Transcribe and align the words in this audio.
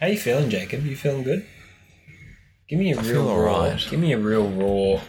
How 0.00 0.06
you 0.08 0.18
feeling, 0.18 0.50
Jacob? 0.50 0.84
You 0.84 0.96
feeling 0.96 1.22
good? 1.22 1.46
Give 2.68 2.78
me 2.78 2.92
a 2.92 2.98
I 2.98 3.02
real 3.02 3.10
feel 3.24 3.36
raw. 3.38 3.54
alright. 3.62 3.86
Give 3.90 4.00
me 4.00 4.12
a 4.12 4.18
real 4.18 4.48
raw 4.48 5.00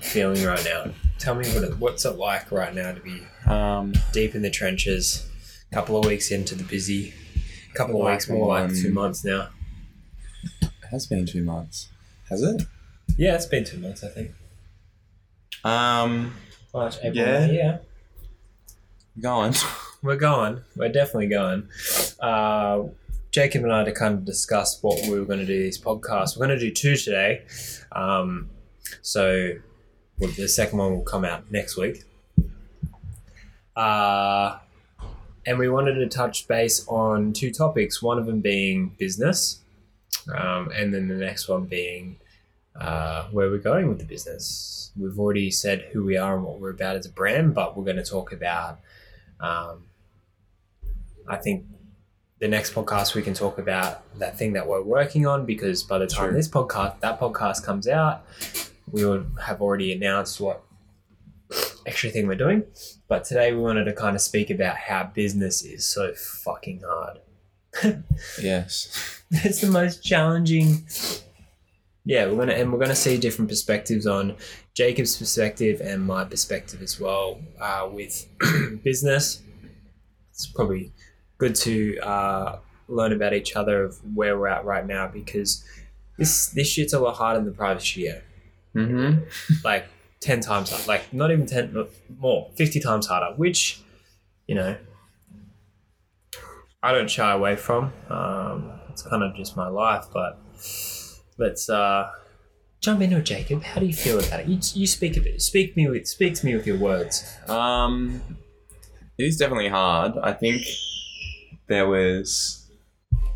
feeling 0.00 0.44
right 0.44 0.64
now. 0.64 0.92
Tell 1.18 1.34
me 1.34 1.46
what 1.52 1.64
it, 1.64 1.78
what's 1.78 2.04
it 2.04 2.16
like 2.16 2.50
right 2.50 2.74
now 2.74 2.92
to 2.92 3.00
be 3.00 3.22
Um, 3.46 3.92
deep 4.12 4.34
in 4.34 4.42
the 4.42 4.50
trenches. 4.50 5.26
A 5.70 5.74
couple 5.74 5.96
of 5.98 6.04
weeks 6.06 6.30
into 6.30 6.54
the 6.54 6.64
busy. 6.64 7.12
A 7.70 7.76
couple 7.76 7.96
of 7.96 8.04
Like 8.04 8.12
weeks, 8.14 8.28
more 8.28 8.48
like 8.48 8.74
two 8.74 8.92
months 8.92 9.24
now. 9.24 9.48
it 10.62 10.70
has 10.90 11.06
been 11.06 11.26
two 11.26 11.42
months. 11.42 11.88
Has 12.28 12.42
it? 12.42 12.62
Yeah, 13.16 13.34
it's 13.34 13.46
been 13.46 13.64
two 13.64 13.78
months, 13.78 14.02
I 14.04 14.08
think. 14.08 14.30
Um, 15.64 16.34
March, 16.72 16.96
April, 17.02 17.14
Yeah. 17.14 17.46
Yeah. 17.46 17.78
going. 19.20 19.54
We're 20.02 20.16
going. 20.16 20.62
We're 20.76 20.88
definitely 20.88 21.28
going. 21.28 21.68
Uh, 22.18 22.84
Jacob 23.30 23.62
and 23.62 23.72
I 23.72 23.84
to 23.84 23.92
kind 23.92 24.14
of 24.14 24.24
discuss 24.24 24.82
what 24.82 25.00
we 25.06 25.18
were 25.18 25.24
going 25.24 25.38
to 25.38 25.46
do 25.46 25.58
these 25.58 25.80
podcasts. 25.80 26.36
We're 26.36 26.46
going 26.46 26.58
to 26.58 26.64
do 26.64 26.72
two 26.72 26.96
today. 26.96 27.42
Um, 27.92 28.50
so 29.02 29.52
well, 30.18 30.30
the 30.36 30.48
second 30.48 30.78
one 30.78 30.92
will 30.92 31.02
come 31.02 31.24
out 31.24 31.50
next 31.50 31.76
week. 31.76 32.04
Uh, 33.76 34.58
and 35.46 35.58
we 35.58 35.68
wanted 35.68 35.94
to 35.94 36.08
touch 36.08 36.46
base 36.48 36.86
on 36.88 37.32
two 37.32 37.50
topics. 37.50 38.02
One 38.02 38.18
of 38.18 38.26
them 38.26 38.40
being 38.40 38.94
business, 38.98 39.60
um, 40.34 40.70
and 40.74 40.92
then 40.92 41.08
the 41.08 41.14
next 41.14 41.48
one 41.48 41.64
being 41.64 42.16
uh, 42.78 43.24
where 43.30 43.48
we're 43.48 43.58
going 43.58 43.88
with 43.88 43.98
the 43.98 44.04
business. 44.04 44.90
We've 44.98 45.18
already 45.18 45.50
said 45.50 45.88
who 45.92 46.04
we 46.04 46.16
are 46.16 46.34
and 46.34 46.44
what 46.44 46.60
we're 46.60 46.70
about 46.70 46.96
as 46.96 47.06
a 47.06 47.10
brand, 47.10 47.54
but 47.54 47.76
we're 47.76 47.84
going 47.84 47.96
to 47.96 48.04
talk 48.04 48.32
about 48.32 48.80
um, 49.40 49.84
I 51.26 51.36
think 51.36 51.64
the 52.40 52.48
next 52.48 52.74
podcast 52.74 53.14
we 53.14 53.22
can 53.22 53.34
talk 53.34 53.58
about 53.58 54.02
that 54.18 54.38
thing 54.38 54.54
that 54.54 54.66
we're 54.66 54.82
working 54.82 55.26
on 55.26 55.44
because 55.44 55.82
by 55.82 55.98
the 55.98 56.06
time 56.06 56.30
True. 56.30 56.36
this 56.36 56.48
podcast 56.48 56.98
that 57.00 57.20
podcast 57.20 57.64
comes 57.64 57.86
out, 57.86 58.24
we 58.90 59.04
will 59.04 59.26
have 59.44 59.60
already 59.60 59.92
announced 59.92 60.40
what 60.40 60.62
extra 61.86 62.08
thing 62.08 62.26
we're 62.26 62.34
doing. 62.34 62.64
But 63.08 63.24
today 63.24 63.52
we 63.52 63.60
wanted 63.60 63.84
to 63.84 63.92
kind 63.92 64.16
of 64.16 64.22
speak 64.22 64.48
about 64.48 64.76
how 64.76 65.04
business 65.04 65.62
is 65.62 65.84
so 65.84 66.14
fucking 66.14 66.82
hard. 66.86 67.18
yes. 68.40 69.22
it's 69.30 69.60
the 69.60 69.70
most 69.70 70.02
challenging. 70.02 70.86
Yeah, 72.06 72.26
we're 72.26 72.38
gonna 72.38 72.54
and 72.54 72.72
we're 72.72 72.78
gonna 72.78 72.96
see 72.96 73.18
different 73.18 73.50
perspectives 73.50 74.06
on 74.06 74.36
Jacob's 74.72 75.18
perspective 75.18 75.82
and 75.82 76.02
my 76.02 76.24
perspective 76.24 76.80
as 76.80 76.98
well 76.98 77.38
uh, 77.60 77.86
with 77.92 78.26
business. 78.82 79.42
It's 80.30 80.46
probably 80.46 80.92
good 81.40 81.56
to 81.56 81.98
uh, 82.00 82.58
learn 82.86 83.12
about 83.12 83.32
each 83.32 83.56
other 83.56 83.82
of 83.82 83.98
where 84.14 84.38
we're 84.38 84.46
at 84.46 84.64
right 84.64 84.86
now 84.86 85.08
because 85.08 85.64
this 86.18 86.48
this 86.48 86.68
shit's 86.68 86.92
a 86.92 87.00
lot 87.00 87.16
harder 87.16 87.40
than 87.40 87.46
the 87.46 87.56
private 87.56 87.82
studio. 87.82 88.20
Mm-hmm. 88.76 89.54
Like 89.64 89.86
ten 90.20 90.40
times 90.40 90.70
harder, 90.70 90.86
like 90.86 91.12
not 91.12 91.32
even 91.32 91.46
ten, 91.46 91.86
more, 92.18 92.50
fifty 92.54 92.78
times 92.78 93.06
harder. 93.06 93.34
Which, 93.36 93.80
you 94.46 94.54
know, 94.54 94.76
I 96.82 96.92
don't 96.92 97.10
shy 97.10 97.32
away 97.32 97.56
from. 97.56 97.92
Um, 98.08 98.72
it's 98.90 99.02
kind 99.02 99.22
of 99.22 99.34
just 99.34 99.56
my 99.56 99.68
life, 99.68 100.04
but 100.12 100.38
let's 101.38 101.70
uh, 101.70 102.10
jump 102.80 103.00
into 103.00 103.16
it, 103.16 103.24
Jacob. 103.24 103.62
How 103.62 103.80
do 103.80 103.86
you 103.86 103.94
feel 103.94 104.18
about 104.18 104.40
it? 104.40 104.46
You, 104.46 104.58
you 104.74 104.86
speak 104.86 105.16
a 105.16 105.20
bit. 105.20 105.40
Speak 105.40 105.74
me 105.74 105.88
with 105.88 106.06
speak 106.06 106.34
to 106.34 106.46
me 106.46 106.54
with 106.54 106.66
your 106.66 106.78
words. 106.78 107.24
Um, 107.48 108.20
it 109.16 109.24
is 109.24 109.38
definitely 109.38 109.68
hard. 109.68 110.18
I 110.22 110.32
think 110.32 110.62
there 111.70 111.88
was. 111.88 112.66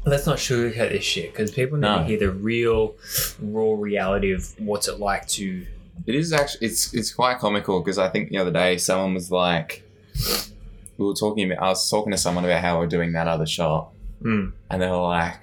Let's 0.05 0.27
not 0.27 0.37
sugarcoat 0.37 0.91
this 0.91 1.03
shit 1.05 1.33
because 1.33 1.51
people 1.51 1.79
need 1.79 1.89
No. 1.89 1.99
to 2.01 2.05
hear 2.05 2.19
the 2.19 2.31
real, 2.31 2.95
raw 3.41 3.73
reality 3.79 4.33
of 4.33 4.53
what's 4.61 4.87
it 4.87 5.01
like 5.01 5.27
to. 5.29 5.67
It 6.07 6.15
is 6.15 6.31
actually. 6.35 6.67
It's 6.67 6.93
it's 6.93 7.11
quite 7.15 7.39
comical 7.39 7.81
because 7.81 7.97
I 7.97 8.11
think 8.11 8.29
the 8.29 8.37
other 8.37 8.51
day 8.51 8.77
someone 8.77 9.15
was 9.15 9.31
like, 9.31 9.83
we 10.99 11.07
were 11.07 11.15
talking 11.15 11.51
about. 11.51 11.65
I 11.65 11.69
was 11.71 11.89
talking 11.89 12.11
to 12.13 12.19
someone 12.19 12.45
about 12.45 12.61
how 12.61 12.79
we're 12.79 12.87
doing 12.87 13.13
that 13.13 13.27
other 13.29 13.47
shot, 13.47 13.93
Mm. 14.23 14.53
and 14.71 14.83
they 14.83 14.89
were 14.91 14.97
like, 14.99 15.37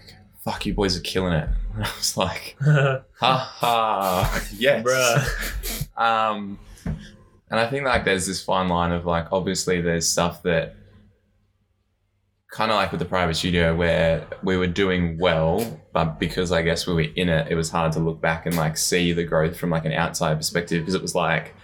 "Fuck, 0.45 0.65
you 0.67 0.73
boys 0.75 0.95
are 0.95 1.01
killing 1.01 1.33
it." 1.33 1.49
And 1.73 1.83
I 1.85 1.89
was 1.97 2.15
like, 2.17 2.55
"Ha 2.61 3.01
ha, 3.19 4.43
yes." 4.57 4.85
Bruh. 4.85 5.97
Um, 5.99 6.59
and 7.49 7.59
I 7.59 7.67
think 7.67 7.85
like 7.85 8.05
there's 8.05 8.27
this 8.27 8.43
fine 8.43 8.67
line 8.67 8.91
of 8.91 9.05
like 9.05 9.27
obviously 9.31 9.81
there's 9.81 10.07
stuff 10.07 10.43
that 10.43 10.75
kind 12.51 12.69
of 12.71 12.75
like 12.75 12.91
with 12.91 12.99
the 12.99 13.05
private 13.05 13.35
studio 13.35 13.75
where 13.75 14.27
we 14.43 14.57
were 14.57 14.67
doing 14.67 15.17
well, 15.17 15.79
but 15.93 16.19
because 16.19 16.51
I 16.51 16.61
guess 16.61 16.85
we 16.85 16.93
were 16.93 17.07
in 17.15 17.29
it, 17.29 17.47
it 17.49 17.55
was 17.55 17.69
hard 17.69 17.93
to 17.93 17.99
look 17.99 18.21
back 18.21 18.45
and 18.45 18.55
like 18.55 18.77
see 18.77 19.13
the 19.13 19.23
growth 19.23 19.57
from 19.57 19.69
like 19.69 19.85
an 19.85 19.93
outside 19.93 20.37
perspective 20.37 20.81
because 20.81 20.95
it 20.95 21.01
was 21.01 21.15
like 21.15 21.55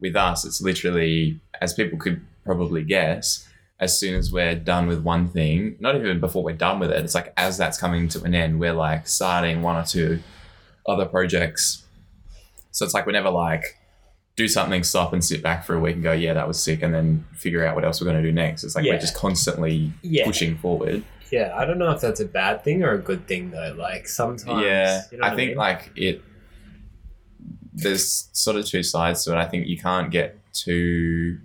with 0.00 0.16
us, 0.16 0.44
it's 0.44 0.60
literally 0.60 1.40
as 1.60 1.72
people 1.72 1.98
could 1.98 2.20
probably 2.44 2.82
guess. 2.82 3.44
As 3.80 3.96
soon 3.96 4.16
as 4.16 4.32
we're 4.32 4.56
done 4.56 4.88
with 4.88 5.04
one 5.04 5.28
thing, 5.28 5.76
not 5.78 5.94
even 5.94 6.18
before 6.18 6.42
we're 6.42 6.56
done 6.56 6.80
with 6.80 6.90
it, 6.90 7.04
it's 7.04 7.14
like 7.14 7.32
as 7.36 7.56
that's 7.56 7.78
coming 7.78 8.08
to 8.08 8.24
an 8.24 8.34
end, 8.34 8.58
we're 8.58 8.72
like 8.72 9.06
starting 9.06 9.62
one 9.62 9.76
or 9.76 9.84
two 9.84 10.20
other 10.84 11.06
projects 11.06 11.84
so 12.78 12.84
it's 12.84 12.94
like 12.94 13.06
we're 13.06 13.12
never 13.12 13.30
like 13.30 13.77
do 14.38 14.46
something, 14.48 14.82
stop 14.84 15.12
and 15.12 15.22
sit 15.22 15.42
back 15.42 15.64
for 15.64 15.74
a 15.74 15.80
week 15.80 15.94
and 15.96 16.02
go, 16.02 16.12
yeah, 16.12 16.32
that 16.32 16.46
was 16.48 16.62
sick, 16.62 16.80
and 16.82 16.94
then 16.94 17.26
figure 17.34 17.66
out 17.66 17.74
what 17.74 17.84
else 17.84 18.00
we're 18.00 18.06
going 18.10 18.22
to 18.22 18.26
do 18.26 18.32
next. 18.32 18.62
It's 18.64 18.74
like 18.76 18.84
Yeah. 18.84 18.92
we're 18.94 19.00
just 19.00 19.16
constantly 19.16 19.92
Yeah. 20.02 20.24
pushing 20.24 20.56
forward. 20.56 21.02
Yeah, 21.32 21.52
I 21.54 21.64
don't 21.66 21.76
know 21.78 21.90
if 21.90 22.00
that's 22.00 22.20
a 22.20 22.24
bad 22.24 22.62
thing 22.64 22.82
or 22.84 22.92
a 22.92 22.98
good 22.98 23.26
thing 23.26 23.50
though. 23.50 23.74
Like 23.76 24.06
sometimes, 24.08 24.62
yeah, 24.64 25.02
you 25.12 25.18
know 25.18 25.26
I 25.26 25.34
think 25.36 25.50
mean? 25.50 25.58
like 25.58 25.90
it. 25.96 26.22
There's 27.74 28.28
sort 28.32 28.56
of 28.56 28.64
two 28.66 28.82
sides 28.82 29.24
to 29.24 29.32
it. 29.32 29.36
I 29.36 29.44
think 29.46 29.66
you 29.66 29.76
can't 29.78 30.10
get 30.10 30.38
too. 30.52 31.38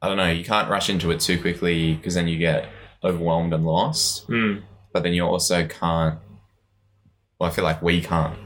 I 0.00 0.08
don't 0.08 0.16
know. 0.16 0.30
You 0.30 0.44
can't 0.44 0.68
rush 0.70 0.88
into 0.88 1.10
it 1.10 1.20
too 1.20 1.40
quickly 1.40 1.94
because 1.94 2.14
then 2.14 2.26
you 2.28 2.38
get 2.38 2.68
overwhelmed 3.04 3.52
and 3.52 3.64
lost. 3.64 4.26
Mm, 4.28 4.62
But 4.92 5.02
then 5.02 5.12
you 5.14 5.24
also 5.24 5.66
can't. 5.66 6.18
Well, 7.38 7.50
I 7.50 7.52
feel 7.52 7.64
like 7.64 7.82
we 7.82 8.00
can't 8.00 8.36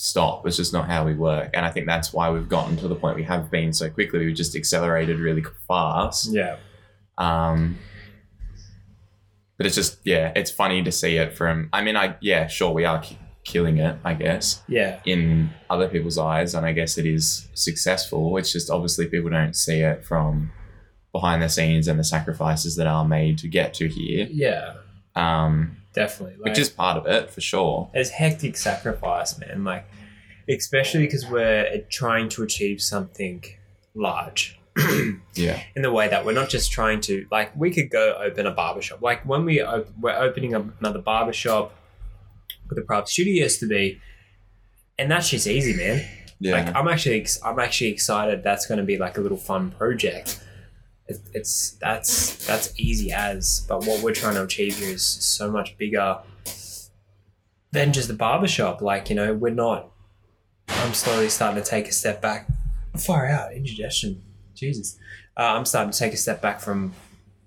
stop. 0.00 0.46
It's 0.46 0.56
just 0.56 0.72
not 0.72 0.86
how 0.88 1.04
we 1.04 1.14
work, 1.14 1.50
and 1.54 1.66
I 1.66 1.70
think 1.70 1.86
that's 1.86 2.12
why 2.12 2.30
we've 2.30 2.48
gotten 2.48 2.76
to 2.78 2.88
the 2.88 2.94
point 2.94 3.16
we 3.16 3.24
have 3.24 3.50
been 3.50 3.72
so 3.72 3.90
quickly. 3.90 4.26
We've 4.26 4.34
just 4.34 4.56
accelerated 4.56 5.18
really 5.18 5.44
fast. 5.68 6.32
yeah, 6.32 6.56
Um, 7.18 7.78
but 9.56 9.66
it's 9.66 9.74
just 9.74 9.98
yeah, 10.04 10.32
it's 10.34 10.50
funny 10.50 10.82
to 10.82 10.90
see 10.92 11.16
it 11.16 11.36
from. 11.36 11.68
I 11.72 11.82
mean, 11.82 11.96
I 11.96 12.16
yeah, 12.20 12.46
sure 12.46 12.72
we 12.72 12.84
are 12.86 13.00
ki- 13.00 13.18
killing 13.44 13.78
it, 13.78 13.96
I 14.04 14.14
guess, 14.14 14.62
yeah, 14.68 15.00
in 15.04 15.50
other 15.68 15.88
people's 15.88 16.16
eyes, 16.18 16.54
and 16.54 16.64
I 16.64 16.72
guess 16.72 16.96
it 16.96 17.04
is 17.06 17.48
successful. 17.54 18.36
It's 18.38 18.52
just 18.52 18.70
obviously 18.70 19.06
people 19.06 19.30
don't 19.30 19.54
see 19.54 19.80
it 19.80 20.04
from 20.04 20.50
behind 21.12 21.42
the 21.42 21.48
scenes 21.48 21.88
and 21.88 21.98
the 21.98 22.04
sacrifices 22.04 22.76
that 22.76 22.86
are 22.86 23.04
made 23.04 23.36
to 23.38 23.48
get 23.48 23.74
to 23.74 23.88
here, 23.88 24.28
yeah, 24.30 24.74
um, 25.16 25.76
definitely. 25.92 26.36
Like, 26.36 26.50
which 26.50 26.58
is 26.58 26.70
part 26.70 26.96
of 26.96 27.06
it 27.06 27.30
for 27.30 27.40
sure. 27.40 27.90
it's 27.94 28.10
hectic 28.10 28.56
sacrifice, 28.56 29.38
man. 29.38 29.64
Like, 29.64 29.86
especially 30.48 31.06
because 31.06 31.26
we're 31.26 31.84
trying 31.90 32.28
to 32.30 32.42
achieve 32.42 32.80
something 32.80 33.44
large. 33.94 34.58
Yeah, 35.34 35.62
in 35.74 35.82
the 35.82 35.92
way 35.92 36.08
that 36.08 36.24
we're 36.24 36.32
not 36.34 36.48
just 36.48 36.70
trying 36.72 37.00
to 37.02 37.26
like 37.30 37.54
we 37.56 37.70
could 37.70 37.88
go 37.88 38.18
open 38.22 38.46
a 38.46 38.50
barbershop 38.50 39.00
like 39.00 39.24
when 39.24 39.44
we 39.44 39.62
op- 39.62 39.88
we're 39.98 40.16
opening 40.16 40.54
up 40.54 40.64
another 40.80 40.98
barbershop 40.98 41.72
with 42.68 42.76
the 42.76 42.82
private 42.82 43.08
studio 43.08 43.44
used 43.44 43.60
to 43.60 43.66
be 43.66 44.00
and 44.98 45.10
that's 45.10 45.30
just 45.30 45.46
easy 45.46 45.74
man 45.74 46.04
yeah, 46.40 46.52
like 46.52 46.74
i'm 46.74 46.88
actually 46.88 47.20
ex- 47.20 47.40
i'm 47.44 47.58
actually 47.58 47.90
excited 47.90 48.42
that's 48.42 48.66
going 48.66 48.78
to 48.78 48.84
be 48.84 48.98
like 48.98 49.16
a 49.16 49.20
little 49.20 49.38
fun 49.38 49.70
project 49.70 50.42
it, 51.10 51.20
it's 51.34 51.72
that's 51.72 52.46
that's 52.46 52.72
easy 52.78 53.12
as 53.12 53.64
but 53.68 53.84
what 53.84 54.02
we're 54.02 54.14
trying 54.14 54.34
to 54.34 54.44
achieve 54.44 54.78
here 54.78 54.94
is 54.94 55.04
so 55.04 55.50
much 55.50 55.76
bigger 55.76 56.18
than 57.72 57.92
just 57.92 58.08
the 58.08 58.14
barbershop. 58.14 58.80
Like 58.80 59.10
you 59.10 59.16
know 59.16 59.34
we're 59.34 59.54
not 59.54 59.90
i'm 60.68 60.94
slowly 60.94 61.28
starting 61.28 61.62
to 61.62 61.68
take 61.68 61.88
a 61.88 61.92
step 61.92 62.22
back. 62.22 62.46
Far 62.96 63.26
out 63.26 63.52
indigestion. 63.52 64.22
Jesus. 64.54 64.98
Uh, 65.36 65.54
i'm 65.56 65.64
starting 65.64 65.90
to 65.90 65.98
take 65.98 66.12
a 66.12 66.16
step 66.16 66.40
back 66.40 66.60
from 66.60 66.92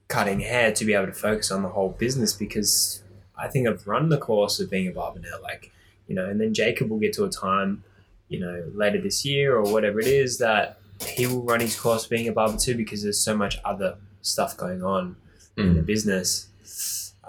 cutting 0.07 0.42
hair 0.42 0.71
to 0.74 0.86
be 0.86 0.94
able 0.94 1.06
to 1.06 1.13
focus 1.13 1.51
on 1.51 1.63
the 1.63 1.69
whole 1.69 1.89
business 1.89 2.33
because 2.33 3.01
i 3.38 3.48
think 3.48 3.68
i've 3.68 3.88
run 3.88 4.09
the 4.09 4.18
course 4.18 4.59
of 4.59 4.69
being 4.69 4.88
a 4.88 4.92
barber 4.92 5.19
now 5.19 5.42
like 5.42 5.71
you 6.07 6.16
know 6.16 6.25
and 6.30 6.39
then 6.39 6.54
jacob 6.54 6.89
will 6.89 7.00
get 7.00 7.13
to 7.13 7.24
a 7.24 7.30
time 7.30 7.83
you 8.30 8.39
know 8.39 8.63
later 8.74 9.00
this 9.00 9.24
year 9.25 9.56
or 9.56 9.63
whatever 9.71 10.00
it 10.00 10.07
is 10.07 10.38
that 10.38 10.80
he 11.06 11.28
will 11.28 11.42
run 11.44 11.60
his 11.60 11.80
course 11.80 12.08
being 12.08 12.28
a 12.28 12.32
barber 12.32 12.58
too 12.58 12.76
because 12.76 13.04
there's 13.04 13.20
so 13.20 13.36
much 13.36 13.58
other 13.64 13.98
stuff 14.22 14.56
going 14.58 14.84
on 14.84 15.16
in 15.58 15.76
the 15.76 15.82
Mm. 15.82 15.86
business 15.86 16.48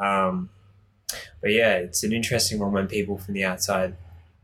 um, 0.00 0.48
but 1.40 1.50
yeah 1.52 1.74
it's 1.74 2.02
an 2.02 2.12
interesting 2.12 2.58
one 2.58 2.72
when 2.72 2.86
people 2.86 3.18
from 3.18 3.34
the 3.34 3.44
outside 3.44 3.96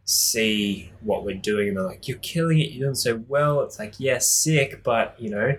see 0.04 0.90
what 1.00 1.24
we're 1.24 1.36
doing 1.36 1.68
and 1.68 1.76
they're 1.76 1.84
like 1.84 2.08
you're 2.08 2.18
killing 2.18 2.58
it 2.58 2.70
you're 2.72 2.86
doing 2.86 2.94
so 2.94 3.22
well 3.28 3.62
it's 3.62 3.78
like 3.78 3.94
yes 3.98 4.28
sick 4.28 4.82
but 4.82 5.14
you 5.18 5.30
know 5.30 5.56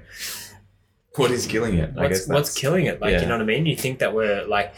what 1.15 1.31
is 1.31 1.45
killing 1.47 1.77
it? 1.77 1.91
I 1.97 2.01
what's, 2.01 2.19
guess 2.19 2.27
what's 2.27 2.53
killing 2.53 2.85
it 2.85 3.01
like 3.01 3.11
yeah. 3.11 3.21
you 3.21 3.27
know 3.27 3.35
what 3.35 3.41
i 3.41 3.45
mean 3.45 3.65
you 3.65 3.75
think 3.75 3.99
that 3.99 4.13
we're 4.13 4.45
like 4.45 4.73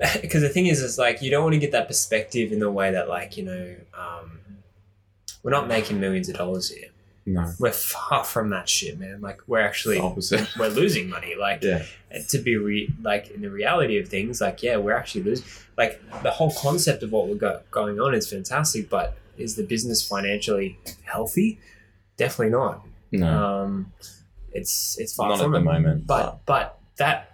because 0.20 0.42
the 0.42 0.48
thing 0.48 0.66
is, 0.66 0.82
is 0.82 0.98
like 0.98 1.22
you 1.22 1.30
don't 1.30 1.44
want 1.44 1.54
to 1.54 1.58
get 1.58 1.70
that 1.72 1.86
perspective 1.86 2.52
in 2.52 2.58
the 2.58 2.70
way 2.70 2.90
that 2.90 3.08
like 3.08 3.36
you 3.36 3.44
know, 3.44 3.76
um, 3.96 4.40
we're 5.44 5.52
not 5.52 5.68
making 5.68 6.00
millions 6.00 6.28
of 6.28 6.36
dollars 6.36 6.68
here. 6.68 6.88
No. 7.26 7.50
We're 7.58 7.72
far 7.72 8.22
from 8.22 8.50
that 8.50 8.68
shit, 8.68 8.98
man. 8.98 9.20
Like 9.22 9.40
we're 9.46 9.60
actually 9.60 9.98
we're 10.58 10.68
losing 10.68 11.08
money. 11.08 11.34
Like 11.38 11.62
Yeah. 11.62 11.84
to 12.28 12.38
be 12.38 12.56
re- 12.56 12.92
like 13.02 13.30
in 13.30 13.40
the 13.40 13.50
reality 13.50 13.98
of 13.98 14.08
things, 14.08 14.40
like 14.42 14.62
yeah, 14.62 14.76
we're 14.76 14.92
actually 14.96 15.22
losing. 15.24 15.46
Like 15.78 16.00
the 16.22 16.30
whole 16.30 16.52
concept 16.52 17.02
of 17.02 17.12
what 17.12 17.28
we 17.28 17.36
got 17.36 17.70
going 17.70 17.98
on 17.98 18.14
is 18.14 18.28
fantastic, 18.30 18.90
but 18.90 19.16
is 19.38 19.56
the 19.56 19.64
business 19.64 20.06
financially 20.06 20.78
healthy? 21.04 21.58
Definitely 22.18 22.52
not. 22.52 22.86
No. 23.10 23.26
Um, 23.44 23.92
it's 24.52 24.96
it's 25.00 25.14
far 25.14 25.30
Not 25.30 25.38
at 25.38 25.42
from 25.44 25.52
the 25.52 25.58
it. 25.58 25.64
moment. 25.64 26.06
But 26.06 26.40
but 26.46 26.78
that 26.98 27.30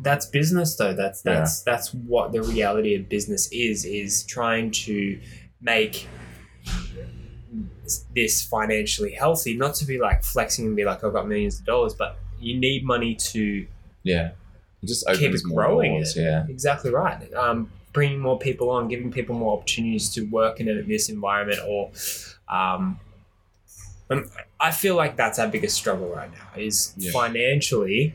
that's 0.00 0.26
business 0.26 0.74
though. 0.76 0.94
That's 0.94 1.20
that's 1.22 1.60
that's 1.62 1.92
what 1.92 2.32
the 2.32 2.42
reality 2.42 2.94
of 2.96 3.08
business 3.08 3.48
is. 3.52 3.84
Is 3.84 4.24
trying 4.24 4.70
to 4.86 5.20
make 5.60 6.08
this 8.14 8.42
financially 8.42 9.12
healthy, 9.12 9.56
not 9.56 9.74
to 9.76 9.84
be 9.84 9.98
like 9.98 10.22
flexing 10.22 10.66
and 10.66 10.76
be 10.76 10.84
like 10.84 11.02
I've 11.04 11.12
got 11.12 11.28
millions 11.28 11.58
of 11.60 11.66
dollars, 11.66 11.94
but 11.94 12.18
you 12.40 12.58
need 12.58 12.84
money 12.84 13.14
to 13.14 13.66
yeah. 14.02 14.32
It 14.82 14.86
just 14.86 15.06
keep 15.16 15.32
growing 15.44 15.92
doors. 15.94 16.16
it. 16.16 16.22
Yeah. 16.22 16.46
Exactly 16.48 16.90
right. 16.90 17.32
Um, 17.34 17.70
bringing 17.94 18.18
more 18.20 18.38
people 18.38 18.68
on, 18.70 18.88
giving 18.88 19.10
people 19.10 19.34
more 19.34 19.56
opportunities 19.56 20.12
to 20.14 20.22
work 20.26 20.60
in 20.60 20.66
this 20.88 21.08
environment, 21.08 21.60
or 21.66 21.90
um, 22.48 23.00
um, 24.10 24.28
I 24.60 24.70
feel 24.72 24.94
like 24.96 25.16
that's 25.16 25.38
our 25.38 25.48
biggest 25.48 25.76
struggle 25.76 26.08
right 26.08 26.30
now. 26.30 26.60
Is 26.60 26.92
Yeah. 26.98 27.12
financially, 27.12 28.14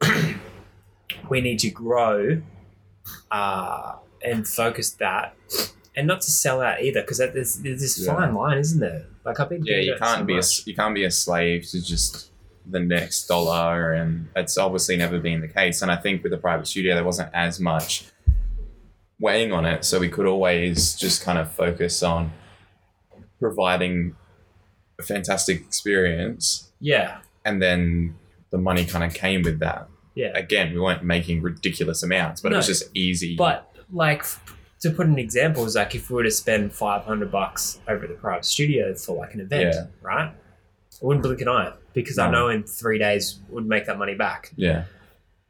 we 1.28 1.40
need 1.40 1.58
to 1.60 1.70
grow 1.70 2.42
uh, 3.30 3.94
and 4.24 4.46
focus 4.46 4.90
that, 4.92 5.34
and 5.96 6.06
not 6.06 6.20
to 6.20 6.30
sell 6.30 6.60
out 6.60 6.82
either, 6.82 7.00
because 7.00 7.18
there's, 7.18 7.56
there's 7.56 7.80
this 7.80 7.98
Yeah. 8.04 8.14
fine 8.14 8.34
line, 8.34 8.58
isn't 8.58 8.80
there? 8.80 9.06
Like 9.24 9.40
I've 9.40 9.48
been 9.48 9.64
Yeah, 9.64 9.78
you 9.78 9.94
about 9.94 10.06
it 10.06 10.10
so 10.10 10.14
can't 10.16 10.26
be 10.26 10.36
a, 10.38 10.42
you 10.66 10.74
can't 10.76 10.94
be 10.94 11.04
a 11.04 11.10
slave 11.10 11.66
to 11.70 11.82
just 11.82 12.30
the 12.68 12.80
next 12.80 13.26
dollar, 13.26 13.92
and 13.92 14.28
it's 14.36 14.58
obviously 14.58 14.96
never 14.96 15.18
been 15.20 15.40
the 15.40 15.48
case. 15.48 15.82
And 15.82 15.90
I 15.90 15.96
think 15.96 16.22
with 16.22 16.32
the 16.32 16.38
private 16.38 16.66
studio, 16.66 16.94
there 16.94 17.04
wasn't 17.04 17.30
as 17.32 17.58
much 17.60 18.06
weighing 19.20 19.52
on 19.52 19.64
it, 19.64 19.84
so 19.84 19.98
we 19.98 20.08
could 20.08 20.26
always 20.26 20.94
just 20.96 21.22
kind 21.22 21.38
of 21.38 21.50
focus 21.52 22.02
on 22.02 22.32
providing 23.40 24.14
a 24.98 25.02
fantastic 25.02 25.60
experience, 25.60 26.70
yeah, 26.80 27.18
and 27.44 27.60
then 27.62 28.16
the 28.50 28.58
money 28.58 28.84
kind 28.84 29.04
of 29.04 29.12
came 29.14 29.42
with 29.42 29.58
that. 29.60 29.88
yeah. 30.14 30.32
Again, 30.34 30.72
we 30.72 30.80
weren't 30.80 31.02
making 31.04 31.42
ridiculous 31.42 32.02
amounts, 32.02 32.40
but 32.40 32.52
it 32.52 32.56
was 32.56 32.66
just 32.66 32.84
easy. 32.94 33.36
But 33.36 33.70
like 33.92 34.20
f- 34.20 34.55
to 34.80 34.90
put 34.90 35.06
an 35.06 35.18
example, 35.18 35.64
is 35.64 35.74
like 35.74 35.94
if 35.94 36.10
we 36.10 36.16
were 36.16 36.22
to 36.24 36.30
spend 36.30 36.72
five 36.72 37.04
hundred 37.04 37.30
bucks 37.30 37.80
over 37.88 38.04
at 38.04 38.08
the 38.10 38.14
private 38.16 38.44
studio 38.44 38.94
for 38.94 39.16
like 39.16 39.34
an 39.34 39.40
event, 39.40 39.74
Yeah. 39.74 39.86
right? 40.02 40.28
I 40.30 41.04
wouldn't 41.04 41.22
blink 41.22 41.40
an 41.42 41.48
eye 41.48 41.72
because 41.92 42.18
I 42.18 42.30
know 42.30 42.48
in 42.48 42.62
three 42.64 42.98
days 42.98 43.38
would 43.48 43.66
make 43.66 43.86
that 43.86 43.98
money 43.98 44.14
back. 44.14 44.52
yeah, 44.56 44.84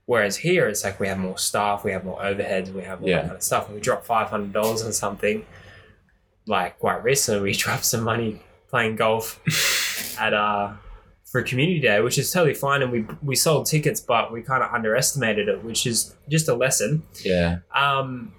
Whereas 0.07 0.37
here, 0.37 0.69
it's 0.69 0.85
like 0.85 1.01
we 1.01 1.09
have 1.09 1.19
more 1.19 1.39
staff, 1.39 1.83
we 1.85 1.91
have 1.93 2.05
more 2.05 2.21
overheads, 2.21 2.73
we 2.73 2.83
have 2.83 3.03
all 3.03 3.09
Yeah. 3.09 3.17
that 3.17 3.23
kind 3.27 3.37
of 3.37 3.43
stuff. 3.43 3.67
And 3.67 3.75
we 3.75 3.81
drop 3.81 4.05
five 4.05 4.29
hundred 4.29 4.53
dollars 4.53 4.83
on 4.83 4.93
something, 4.93 5.45
like 6.47 6.79
quite 6.79 7.03
recently, 7.03 7.41
we 7.43 7.53
dropped 7.65 7.85
some 7.85 8.03
money 8.05 8.43
playing 8.69 8.97
golf 8.97 9.41
at 10.21 10.33
uh 10.35 10.73
for 11.25 11.41
a 11.41 11.45
community 11.45 11.81
day, 11.81 12.01
which 12.01 12.19
is 12.19 12.31
totally 12.31 12.55
fine, 12.55 12.83
and 12.83 12.93
we 12.93 13.05
we 13.23 13.35
sold 13.37 13.67
tickets, 13.67 14.01
but 14.01 14.33
we 14.33 14.43
kind 14.43 14.63
of 14.63 14.73
underestimated 14.73 15.49
it, 15.49 15.63
which 15.65 15.87
is 15.87 16.15
just 16.29 16.49
a 16.49 16.55
lesson 16.55 17.03
yeah, 17.25 17.59
um 17.75 18.33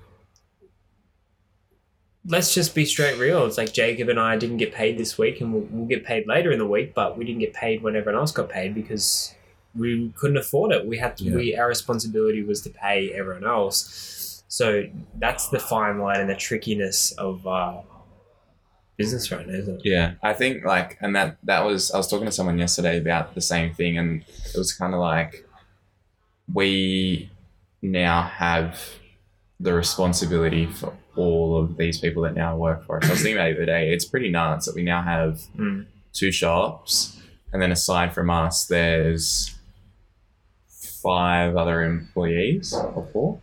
let's 2.28 2.54
just 2.54 2.76
be 2.76 2.86
straight 2.86 3.18
real. 3.18 3.46
It's 3.46 3.58
like 3.58 3.74
jacob 3.74 4.10
and 4.10 4.20
i 4.20 4.36
didn't 4.38 4.58
get 4.58 4.74
paid 4.74 4.98
this 4.98 5.18
week 5.18 5.40
and 5.42 5.54
we'll, 5.54 5.64
we'll 5.72 5.86
get 5.88 6.04
paid 6.06 6.28
later 6.28 6.52
in 6.52 6.60
the 6.60 6.68
week 6.68 6.94
but 6.94 7.18
we 7.18 7.24
didn't 7.26 7.40
get 7.40 7.54
paid 7.54 7.82
when 7.82 7.96
everyone 7.96 8.20
else 8.20 8.32
got 8.32 8.50
paid 8.50 8.76
because 8.76 9.34
we 9.76 10.12
couldn't 10.16 10.38
afford 10.38 10.72
it. 10.72 10.88
We 10.88 10.98
had 10.98 11.18
to, 11.18 11.24
Yeah. 11.26 11.36
we 11.36 11.56
our 11.58 11.68
responsibility 11.68 12.42
was 12.42 12.62
to 12.62 12.72
pay 12.72 13.12
everyone 13.14 13.46
else. 13.46 14.44
So 14.48 14.86
that's 15.20 15.50
the 15.50 15.60
fine 15.60 16.00
line 16.00 16.20
and 16.20 16.30
the 16.30 16.36
trickiness 16.36 17.12
of 17.12 17.46
uh 17.46 17.82
business 18.96 19.32
right 19.32 19.46
now 19.48 19.54
isn't 19.54 19.76
it? 19.76 19.82
Yeah, 19.86 20.14
I 20.24 20.34
think 20.34 20.66
like, 20.66 20.98
and 21.00 21.16
that 21.16 21.38
that 21.44 21.64
was 21.64 21.92
I 21.92 21.98
was 21.98 22.08
talking 22.08 22.26
to 22.26 22.32
someone 22.32 22.58
yesterday 22.58 22.98
about 22.98 23.36
the 23.36 23.42
same 23.42 23.72
thing, 23.74 24.00
and 24.00 24.24
it 24.54 24.58
was 24.58 24.74
kind 24.74 24.96
of 24.96 25.00
like 25.00 25.46
we 26.52 27.30
now 27.82 28.24
have 28.24 28.80
the 29.60 29.74
responsibility 29.74 30.66
for 30.66 30.94
all 31.18 31.58
of 31.58 31.78
these 31.78 32.00
people 32.00 32.24
that 32.24 32.34
now 32.36 32.56
work 32.56 32.86
for 32.86 32.98
us. 32.98 33.06
I 33.06 33.12
was 33.12 33.22
thinking 33.22 33.38
about 33.38 33.50
it 33.50 33.56
the 33.56 33.64
other 33.64 33.66
day. 33.66 33.92
It's 33.94 34.06
pretty 34.06 34.30
nuts 34.30 34.66
that 34.66 34.76
we 34.76 34.84
now 34.84 35.02
have 35.02 35.42
Mm. 35.58 35.86
two 36.14 36.32
shops, 36.32 37.20
and 37.52 37.62
then 37.62 37.72
aside 37.72 38.14
from 38.14 38.30
us, 38.30 38.66
there's 38.66 39.56
five 40.70 41.56
other 41.56 41.84
employees 41.84 42.74
or 42.74 43.08
four. 43.14 43.40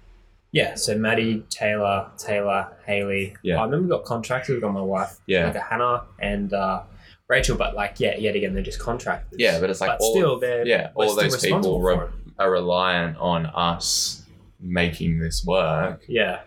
yeah 0.53 0.75
so 0.75 0.97
maddie 0.97 1.45
taylor 1.51 2.09
taylor 2.19 2.69
haley 2.87 3.35
Yeah. 3.43 3.63
and 3.65 3.73
then 3.73 3.81
we've 3.81 3.89
got 3.91 4.05
contracted 4.05 4.61
got 4.61 4.73
my 4.73 4.81
wife 4.81 5.19
Yeah, 5.27 5.47
like 5.47 5.57
a 5.57 5.61
Hannah 5.61 6.03
and 6.19 6.53
uh, 6.53 6.83
Rachel, 7.29 7.57
but 7.57 7.75
like 7.75 7.99
yeah, 8.01 8.17
yet 8.17 8.37
again 8.37 8.55
they're 8.55 8.63
just 8.63 8.79
contractors. 8.79 9.37
yeah, 9.39 9.59
but 9.61 9.71
it's 9.71 9.81
like 9.81 9.91
but 9.99 10.01
all 10.01 10.15
still 10.15 10.39
they're 10.39 10.67
yeah, 10.67 10.91
all 10.95 11.15
those 11.15 11.43
people 11.43 11.81
re- 11.81 12.07
are 12.39 12.51
reliant 12.51 13.17
on 13.19 13.47
us 13.47 14.25
making 14.61 15.19
this 15.21 15.45
work 15.45 16.03
Yeah, 16.09 16.41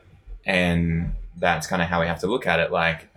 and 0.48 1.14
that's 1.40 1.68
kind 1.68 1.84
of 1.84 1.88
how 1.88 2.00
we 2.02 2.08
have 2.08 2.20
to 2.22 2.26
look 2.26 2.48
at 2.48 2.60
it 2.60 2.72
like 2.72 3.08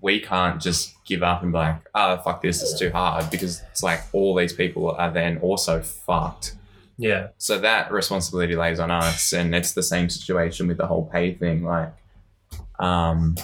we 0.00 0.20
can't 0.20 0.62
just 0.62 0.94
give 1.04 1.24
up 1.24 1.42
and 1.42 1.50
be 1.50 1.58
like 1.58 1.76
oh 1.96 2.16
fuck 2.18 2.40
this 2.40 2.62
it's 2.62 2.78
too 2.78 2.90
hard 2.90 3.28
because 3.30 3.62
it's 3.72 3.82
like 3.82 4.00
all 4.12 4.32
these 4.36 4.52
people 4.52 4.92
are 4.92 5.10
then 5.10 5.38
also 5.38 5.80
fucked. 5.80 6.54
Yeah, 7.00 7.28
so 7.38 7.58
that 7.60 7.92
responsibility 7.92 8.54
lays 8.56 8.78
on 8.80 8.90
us 8.90 9.32
and 9.32 9.54
it's 9.54 9.72
the 9.72 9.82
same 9.84 10.08
situation 10.10 10.66
with 10.68 10.76
the 10.78 10.86
whole 10.86 11.06
pay 11.06 11.32
thing 11.34 11.64
like 11.64 11.92
um 12.78 13.36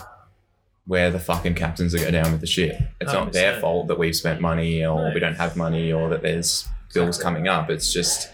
where 0.87 1.11
the 1.11 1.19
fucking 1.19 1.55
captains 1.55 1.95
are 1.95 1.99
go 1.99 2.11
down 2.11 2.31
with 2.31 2.41
the 2.41 2.47
ship. 2.47 2.79
it's 3.01 3.13
not 3.13 3.33
their 3.33 3.59
fault 3.61 3.89
that 3.89 3.99
we've 3.99 4.15
spent 4.15 4.41
money 4.41 4.85
or 4.85 5.09
No. 5.09 5.15
we 5.15 5.21
don't 5.21 5.37
have 5.37 5.57
money 5.57 5.93
or 5.93 6.09
that 6.11 6.21
there's 6.23 6.69
bills 6.93 7.17
coming 7.21 7.49
up. 7.49 7.71
It's 7.71 7.93
just 7.93 8.31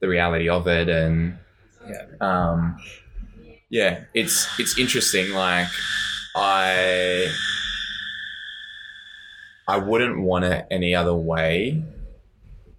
the 0.00 0.06
reality 0.08 0.48
of 0.48 0.66
it 0.68 0.88
and 0.88 1.36
yeah, 1.88 2.04
um 2.20 2.78
yeah 3.70 4.04
it's 4.14 4.48
it's 4.58 4.78
interesting 4.78 5.32
like 5.32 5.66
i 6.34 7.28
i 9.66 9.76
wouldn't 9.76 10.20
want 10.20 10.44
it 10.44 10.66
any 10.70 10.94
other 10.94 11.14
way 11.14 11.82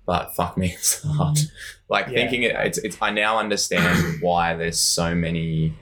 but 0.05 0.35
fuck 0.35 0.57
me 0.57 0.71
it's 0.73 1.05
mm-hmm. 1.05 1.17
hard 1.17 1.37
like 1.89 2.07
Yeah. 2.07 2.13
thinking 2.13 2.43
it 2.43 2.55
it's, 2.55 2.77
it's 2.79 2.97
i 3.01 3.11
now 3.11 3.37
understand 3.37 4.17
why 4.21 4.55
there's 4.55 4.79
so 4.79 5.13
many 5.13 5.73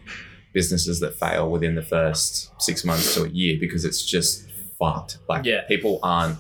businesses 0.54 1.00
that 1.02 1.16
fail 1.16 1.50
within 1.50 1.76
the 1.76 1.82
first 1.84 2.52
six 2.62 2.84
months 2.84 3.14
to 3.16 3.24
a 3.24 3.30
year 3.30 3.58
because 3.60 3.86
it's 3.86 4.04
just 4.06 4.50
fucked 4.80 5.20
like 5.30 5.46
Yeah. 5.46 5.62
people 5.68 6.00
aren't 6.04 6.38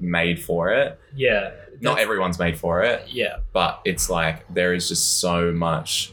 made 0.00 0.40
for 0.42 0.70
it 0.70 0.98
yeah. 1.14 1.50
not 1.80 1.98
everyone's 1.98 2.38
made 2.38 2.56
for 2.58 2.82
it 2.82 3.08
Yeah, 3.08 3.38
but 3.52 3.80
it's 3.84 4.08
like 4.08 4.46
there 4.52 4.72
is 4.74 4.88
just 4.88 5.20
so 5.20 5.50
much 5.52 6.12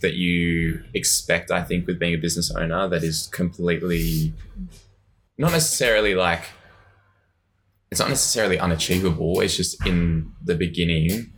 that 0.00 0.14
you 0.14 0.82
expect 0.94 1.50
i 1.50 1.62
think 1.62 1.86
with 1.86 1.98
being 1.98 2.14
a 2.14 2.18
business 2.18 2.50
owner 2.54 2.88
that 2.88 3.02
is 3.02 3.28
completely 3.28 4.32
not 5.38 5.52
necessarily 5.52 6.14
like 6.14 6.44
it's 7.90 8.00
not 8.00 8.08
necessarily 8.08 8.58
unachievable 8.58 9.40
it's 9.40 9.56
just 9.56 9.84
in 9.86 10.32
the 10.44 10.54
beginning 10.54 11.32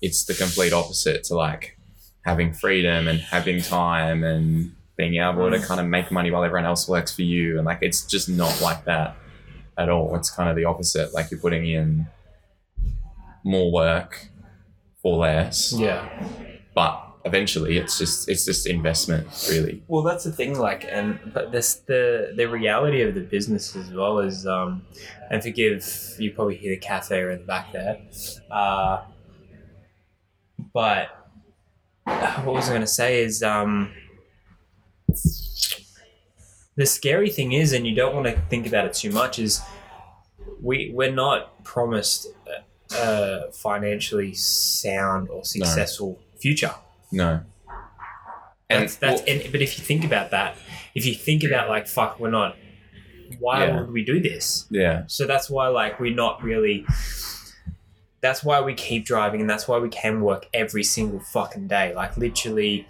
it's 0.00 0.24
the 0.24 0.34
complete 0.34 0.72
opposite 0.72 1.24
to 1.24 1.34
like 1.34 1.76
having 2.24 2.52
freedom 2.52 3.08
and 3.08 3.20
having 3.20 3.60
time 3.60 4.24
and 4.24 4.74
being 4.96 5.16
able 5.16 5.50
to 5.50 5.58
kind 5.60 5.80
of 5.80 5.86
make 5.86 6.10
money 6.10 6.30
while 6.30 6.44
everyone 6.44 6.66
else 6.66 6.88
works 6.88 7.14
for 7.14 7.22
you 7.22 7.56
and 7.56 7.66
like 7.66 7.78
it's 7.80 8.04
just 8.04 8.28
not 8.28 8.60
like 8.60 8.84
that 8.84 9.16
at 9.78 9.88
all 9.88 10.14
it's 10.14 10.30
kind 10.30 10.50
of 10.50 10.56
the 10.56 10.64
opposite 10.64 11.12
like 11.14 11.30
you're 11.30 11.40
putting 11.40 11.66
in 11.66 12.06
more 13.44 13.72
work 13.72 14.28
for 15.00 15.16
less 15.16 15.72
yeah. 15.72 16.06
but 16.74 17.09
eventually 17.24 17.76
it's 17.76 17.98
just 17.98 18.28
it's 18.28 18.44
just 18.44 18.66
investment 18.66 19.26
really 19.50 19.82
Well, 19.88 20.02
that's 20.02 20.24
the 20.24 20.32
thing. 20.32 20.58
Like, 20.58 20.86
and 20.88 21.18
but 21.34 21.52
this 21.52 21.74
the 21.74 22.32
the 22.36 22.48
reality 22.48 23.02
of 23.02 23.14
the 23.14 23.20
business 23.20 23.76
as 23.76 23.90
well 23.92 24.20
is 24.20 24.46
um, 24.46 24.82
and 25.30 25.42
forgive 25.42 25.84
you 26.18 26.32
probably 26.32 26.56
hear 26.56 26.74
the 26.74 26.80
cafe 26.80 27.20
in 27.22 27.40
the 27.40 27.44
back 27.44 27.72
there, 27.72 27.98
uh, 28.50 29.02
but 30.72 31.08
what 32.04 32.54
was 32.54 32.66
I 32.68 32.70
going 32.70 32.80
to 32.80 32.86
say 32.86 33.22
is 33.22 33.42
um, 33.42 33.92
the 36.76 36.86
scary 36.86 37.30
thing 37.30 37.52
is, 37.52 37.72
and 37.72 37.86
you 37.86 37.94
don't 37.94 38.14
want 38.14 38.26
to 38.26 38.40
think 38.48 38.66
about 38.66 38.86
it 38.86 38.94
too 38.94 39.10
much, 39.10 39.38
is 39.38 39.60
we 40.62 40.90
we're 40.94 41.12
not 41.12 41.62
promised 41.64 42.28
a, 42.46 42.96
a 42.96 43.52
financially 43.52 44.32
sound 44.34 45.28
or 45.28 45.44
successful 45.44 46.18
future. 46.38 46.74
No 47.12 47.40
And 48.68 48.82
that's 48.82 48.96
that's. 48.96 49.22
well, 49.22 49.30
and, 49.40 49.52
but 49.52 49.60
if 49.62 49.78
you 49.78 49.84
think 49.84 50.04
about 50.04 50.30
that, 50.30 50.56
if 50.94 51.04
you 51.04 51.14
think 51.14 51.42
about 51.44 51.68
like 51.68 51.86
fuck, 51.88 52.20
we're 52.20 52.30
not. 52.30 52.56
Why 53.38 53.66
Yeah. 53.66 53.80
would 53.80 53.92
we 53.92 54.04
do 54.04 54.20
this? 54.20 54.66
yeah, 54.70 55.04
So 55.06 55.26
that's 55.26 55.48
why 55.50 55.68
like 55.68 55.98
we're 56.00 56.14
not 56.14 56.42
really. 56.42 56.84
That's 58.20 58.44
why 58.44 58.60
we 58.60 58.74
keep 58.74 59.06
driving, 59.06 59.40
and 59.40 59.48
that's 59.48 59.66
why 59.66 59.78
we 59.78 59.88
can 59.88 60.20
work 60.20 60.46
every 60.52 60.82
single 60.84 61.20
fucking 61.20 61.68
day. 61.68 61.94
Like 61.94 62.16
literally, 62.18 62.86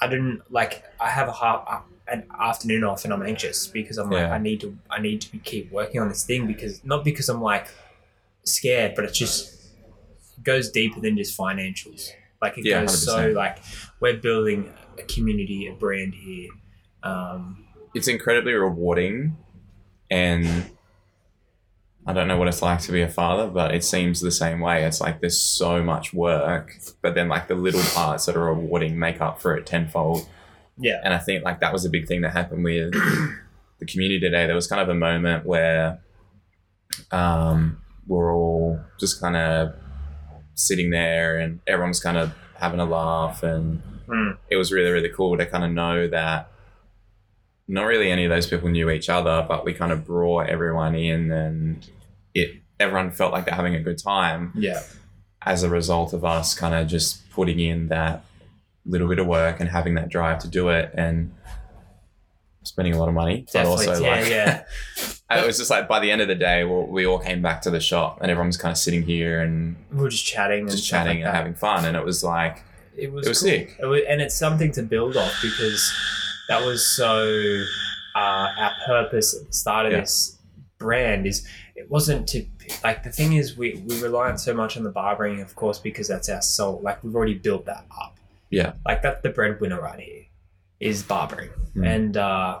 I 0.00 0.08
didn't 0.08 0.42
like. 0.52 0.84
I 1.00 1.08
have 1.08 1.28
a 1.28 1.32
half 1.32 1.84
an 2.08 2.24
afternoon 2.38 2.84
off, 2.84 3.04
and 3.04 3.12
I'm 3.14 3.22
anxious 3.22 3.66
because 3.66 3.96
I'm 3.98 4.10
like, 4.10 4.30
I 4.30 4.38
need 4.38 4.60
to, 4.60 4.76
I 4.90 5.00
need 5.00 5.22
to 5.22 5.38
keep 5.38 5.72
working 5.72 6.00
on 6.02 6.08
this 6.08 6.22
thing 6.24 6.46
because 6.46 6.84
not 6.84 7.02
because 7.02 7.28
I'm 7.30 7.40
like 7.40 7.68
scared, 8.44 8.94
but 8.94 9.04
it 9.06 9.14
just 9.14 9.54
goes 10.44 10.70
deeper 10.70 11.00
than 11.00 11.16
just 11.16 11.36
financials. 11.38 12.10
Like 12.42 12.58
it 12.58 12.64
Yeah, 12.66 12.82
goes 12.82 13.04
so 13.04 13.32
100%. 13.32 13.34
like 13.34 13.58
we're 14.00 14.16
building 14.18 14.72
a 14.98 15.02
community, 15.02 15.66
a 15.68 15.72
brand 15.72 16.14
here. 16.14 16.50
Um, 17.02 17.64
it's 17.94 18.08
incredibly 18.08 18.52
rewarding, 18.52 19.36
and 20.10 20.70
I 22.06 22.12
don't 22.12 22.28
know 22.28 22.36
what 22.38 22.46
it's 22.48 22.62
like 22.62 22.80
to 22.82 22.92
be 22.92 23.02
a 23.02 23.08
father, 23.08 23.48
but 23.48 23.74
it 23.74 23.82
seems 23.84 24.20
the 24.20 24.30
same 24.30 24.60
way. 24.60 24.84
It's 24.84 25.00
like 25.00 25.20
there's 25.20 25.40
so 25.40 25.82
much 25.82 26.12
work, 26.12 26.76
but 27.02 27.14
then 27.14 27.28
like 27.28 27.48
the 27.48 27.54
little 27.54 27.82
parts 27.94 28.26
that 28.26 28.36
are 28.36 28.44
rewarding 28.54 28.98
make 28.98 29.20
up 29.20 29.40
for 29.40 29.56
it 29.56 29.66
tenfold. 29.66 30.28
yeah, 30.78 31.00
And 31.04 31.14
I 31.14 31.18
think 31.18 31.42
like 31.44 31.60
that 31.60 31.72
was 31.72 31.84
a 31.84 31.90
big 31.90 32.06
thing 32.06 32.20
that 32.20 32.32
happened 32.32 32.62
with 32.64 32.92
the 33.78 33.86
community 33.86 34.20
today. 34.20 34.46
There 34.46 34.54
was 34.54 34.66
kind 34.66 34.80
of 34.82 34.88
a 34.88 34.94
moment 34.94 35.46
where 35.46 36.00
um, 37.10 37.80
we're 38.06 38.32
all 38.34 38.80
just 39.00 39.20
kind 39.20 39.36
of 39.36 39.74
sitting 40.56 40.90
there 40.90 41.38
and 41.38 41.60
everyone's 41.66 42.00
kind 42.00 42.16
of 42.16 42.32
having 42.58 42.80
a 42.80 42.84
laugh 42.86 43.42
and 43.44 43.82
Mm. 44.08 44.36
it 44.48 44.54
was 44.56 44.70
really 44.70 44.90
really 44.92 45.08
cool 45.08 45.36
to 45.36 45.44
kind 45.46 45.64
of 45.64 45.72
know 45.72 46.06
that 46.06 46.48
not 47.66 47.82
really 47.86 48.08
any 48.08 48.24
of 48.24 48.30
those 48.30 48.46
people 48.46 48.68
knew 48.68 48.88
each 48.88 49.08
other 49.08 49.44
but 49.48 49.64
we 49.64 49.74
kind 49.74 49.90
of 49.90 50.04
brought 50.04 50.48
everyone 50.48 50.94
in 50.94 51.32
and 51.32 51.90
it 52.32 52.62
everyone 52.78 53.10
felt 53.10 53.32
like 53.32 53.44
they're 53.46 53.54
having 53.56 53.74
a 53.74 53.80
good 53.80 53.98
time 53.98 54.52
yeah, 54.54 54.80
as 55.44 55.64
a 55.64 55.68
result 55.68 56.12
of 56.12 56.24
us 56.24 56.54
kind 56.54 56.72
of 56.72 56.86
just 56.86 57.28
putting 57.30 57.58
in 57.58 57.88
that 57.88 58.24
little 58.84 59.08
bit 59.08 59.18
of 59.18 59.26
work 59.26 59.58
and 59.58 59.68
having 59.70 59.94
that 59.96 60.08
drive 60.08 60.38
to 60.38 60.46
do 60.48 60.68
it 60.68 60.92
and 60.94 61.34
spending 62.66 62.94
a 62.94 62.98
lot 62.98 63.08
of 63.08 63.14
money 63.14 63.46
but 63.52 63.64
also 63.66 63.98
yeah, 64.00 64.10
like 64.20 64.28
yeah. 64.28 64.64
it 65.30 65.46
was 65.46 65.58
just 65.58 65.70
like 65.70 65.88
by 65.88 65.98
the 66.00 66.10
end 66.10 66.20
of 66.20 66.28
the 66.28 66.34
day 66.34 66.64
we 66.64 67.06
all 67.06 67.18
came 67.18 67.40
back 67.42 67.62
to 67.62 67.70
the 67.70 67.80
shop 67.80 68.18
and 68.20 68.30
everyone 68.30 68.48
was 68.48 68.56
kind 68.56 68.72
of 68.72 68.78
sitting 68.78 69.02
here 69.02 69.40
and 69.40 69.76
we 69.92 69.98
were 70.02 70.08
just 70.08 70.24
chatting, 70.26 70.60
and 70.60 70.70
just 70.70 70.84
stuff 70.86 71.04
chatting 71.04 71.18
like 71.20 71.26
and 71.26 71.36
having 71.36 71.54
fun 71.54 71.84
and 71.84 71.96
it 71.96 72.04
was 72.04 72.22
like 72.24 72.62
It 72.96 73.12
was, 73.12 73.26
It 73.26 73.28
was 73.30 73.40
cool. 73.40 73.48
sick. 73.50 73.76
It 73.78 73.86
was, 73.86 74.02
and 74.08 74.20
it's 74.20 74.34
something 74.36 74.72
to 74.72 74.82
build 74.82 75.16
off 75.16 75.34
because 75.42 75.92
that 76.48 76.64
was 76.64 76.84
so. 76.86 77.62
Uh, 78.14 78.48
our 78.58 78.72
purpose 78.86 79.36
at 79.38 79.46
the 79.46 79.52
start 79.52 79.84
of 79.84 79.92
Yeah. 79.92 80.00
this 80.00 80.38
brand 80.78 81.26
is 81.26 81.46
it 81.74 81.90
wasn't 81.90 82.26
to 82.28 82.46
like 82.82 83.02
the 83.02 83.10
thing 83.10 83.34
is 83.34 83.58
we 83.58 83.82
we 83.86 84.00
rely 84.00 84.30
on 84.30 84.38
so 84.38 84.54
much 84.54 84.78
on 84.78 84.84
the 84.84 84.90
barbering 84.90 85.42
of 85.42 85.54
course 85.54 85.78
because 85.78 86.08
that's 86.08 86.30
our 86.30 86.40
soul 86.40 86.80
like 86.82 87.02
we've 87.04 87.14
already 87.14 87.34
built 87.34 87.66
that 87.66 87.84
up 88.00 88.16
Yeah. 88.48 88.72
like 88.86 89.02
that's 89.02 89.20
the 89.22 89.28
breadwinner 89.28 89.78
right 89.82 90.00
here 90.00 90.22
is 90.80 91.02
barbering 91.02 91.50
Mm. 91.76 91.86
and 91.94 92.16
uh 92.16 92.58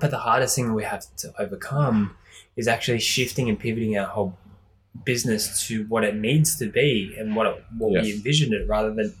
but 0.00 0.10
the 0.10 0.18
hardest 0.18 0.54
thing 0.56 0.72
we 0.74 0.84
have 0.84 1.04
to 1.16 1.32
overcome 1.38 2.16
is 2.56 2.66
actually 2.68 3.00
shifting 3.00 3.48
and 3.48 3.58
pivoting 3.58 3.98
our 3.98 4.06
whole 4.06 4.36
business 5.04 5.66
to 5.66 5.84
what 5.88 6.02
it 6.04 6.14
needs 6.16 6.56
to 6.58 6.66
be 6.70 7.14
and 7.18 7.34
what 7.36 7.46
it, 7.46 7.64
what 7.76 7.90
we 7.90 8.00
Yeah. 8.08 8.14
envisioned 8.14 8.52
it 8.52 8.66
rather 8.68 8.92
than 8.94 9.12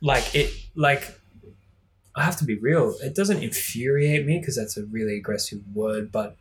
like 0.00 0.34
it 0.34 0.50
like 0.74 1.02
I 2.16 2.22
have 2.22 2.36
to 2.38 2.44
be 2.44 2.56
real 2.56 2.94
it 3.02 3.14
doesn't 3.14 3.42
infuriate 3.42 4.24
me 4.26 4.38
because 4.38 4.56
that's 4.56 4.76
a 4.76 4.84
really 4.84 5.16
aggressive 5.16 5.60
word 5.74 6.10
but 6.12 6.36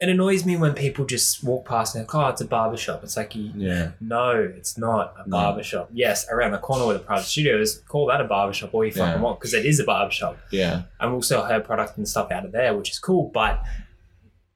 it 0.00 0.08
annoys 0.08 0.46
me 0.46 0.56
when 0.56 0.72
people 0.72 1.04
just 1.04 1.44
walk 1.44 1.66
past 1.66 1.94
and 1.94 2.04
like, 2.04 2.14
oh 2.14 2.28
it's 2.28 2.40
a 2.40 2.44
barbershop 2.46 3.02
it's 3.04 3.16
like 3.16 3.34
you, 3.36 3.52
yeah 3.56 3.90
no, 4.00 4.30
it's 4.56 4.78
not 4.78 5.14
a 5.18 5.28
No. 5.28 5.36
barbershop. 5.36 5.90
Yes, 5.92 6.26
around 6.30 6.52
the 6.52 6.58
corner 6.58 6.86
where 6.86 6.94
the 6.98 7.04
private 7.04 7.26
studio 7.26 7.58
is, 7.60 7.82
call 7.86 8.06
that 8.06 8.20
a 8.20 8.24
barbershop 8.24 8.72
all 8.72 8.84
you 8.84 8.92
fucking 8.92 9.14
Yeah. 9.16 9.20
want 9.20 9.38
because 9.38 9.52
it 9.54 9.66
is 9.66 9.78
a 9.78 9.84
barbershop. 9.84 10.38
yeah 10.50 10.82
And 10.98 11.12
we'll 11.12 11.22
sell 11.22 11.44
hair 11.46 11.60
product 11.60 11.96
and 11.98 12.08
stuff 12.08 12.30
out 12.32 12.44
of 12.46 12.52
there, 12.52 12.74
which 12.76 12.90
is 12.90 12.98
cool. 12.98 13.30
But 13.32 13.62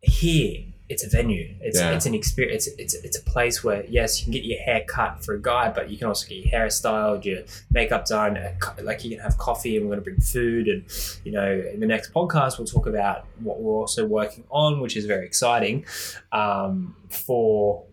here, 0.00 0.64
it's 0.94 1.04
a 1.04 1.10
venue. 1.18 1.46
It's 1.60 1.78
Yeah. 1.78 1.94
it's 1.94 2.06
an 2.06 2.14
experience. 2.14 2.66
It's, 2.66 2.76
it's 2.82 2.94
it's 3.06 3.18
a 3.18 3.22
place 3.34 3.56
where 3.64 3.84
yes, 3.98 4.18
you 4.18 4.24
can 4.24 4.32
get 4.32 4.44
your 4.44 4.60
hair 4.68 4.82
cut 4.96 5.12
for 5.24 5.32
a 5.34 5.42
guy, 5.50 5.66
but 5.76 5.90
you 5.90 5.96
can 5.98 6.06
also 6.08 6.26
get 6.28 6.38
your 6.44 6.48
hair 6.56 6.70
styled, 6.70 7.24
your 7.26 7.40
makeup 7.78 8.06
done. 8.06 8.32
Like 8.88 9.04
you 9.04 9.10
can 9.12 9.20
have 9.26 9.36
coffee, 9.38 9.76
and 9.76 9.84
we're 9.84 9.94
going 9.96 10.04
to 10.04 10.08
bring 10.10 10.20
food. 10.20 10.64
And 10.68 10.80
you 11.24 11.32
know, 11.32 11.50
in 11.74 11.80
the 11.80 11.86
next 11.94 12.12
podcast, 12.18 12.58
we'll 12.58 12.66
talk 12.76 12.86
about 12.86 13.26
what 13.46 13.60
we're 13.60 13.78
also 13.84 14.06
working 14.06 14.44
on, 14.50 14.80
which 14.80 14.96
is 14.96 15.04
very 15.14 15.26
exciting 15.26 15.84
um, 16.32 16.96
for 17.10 17.84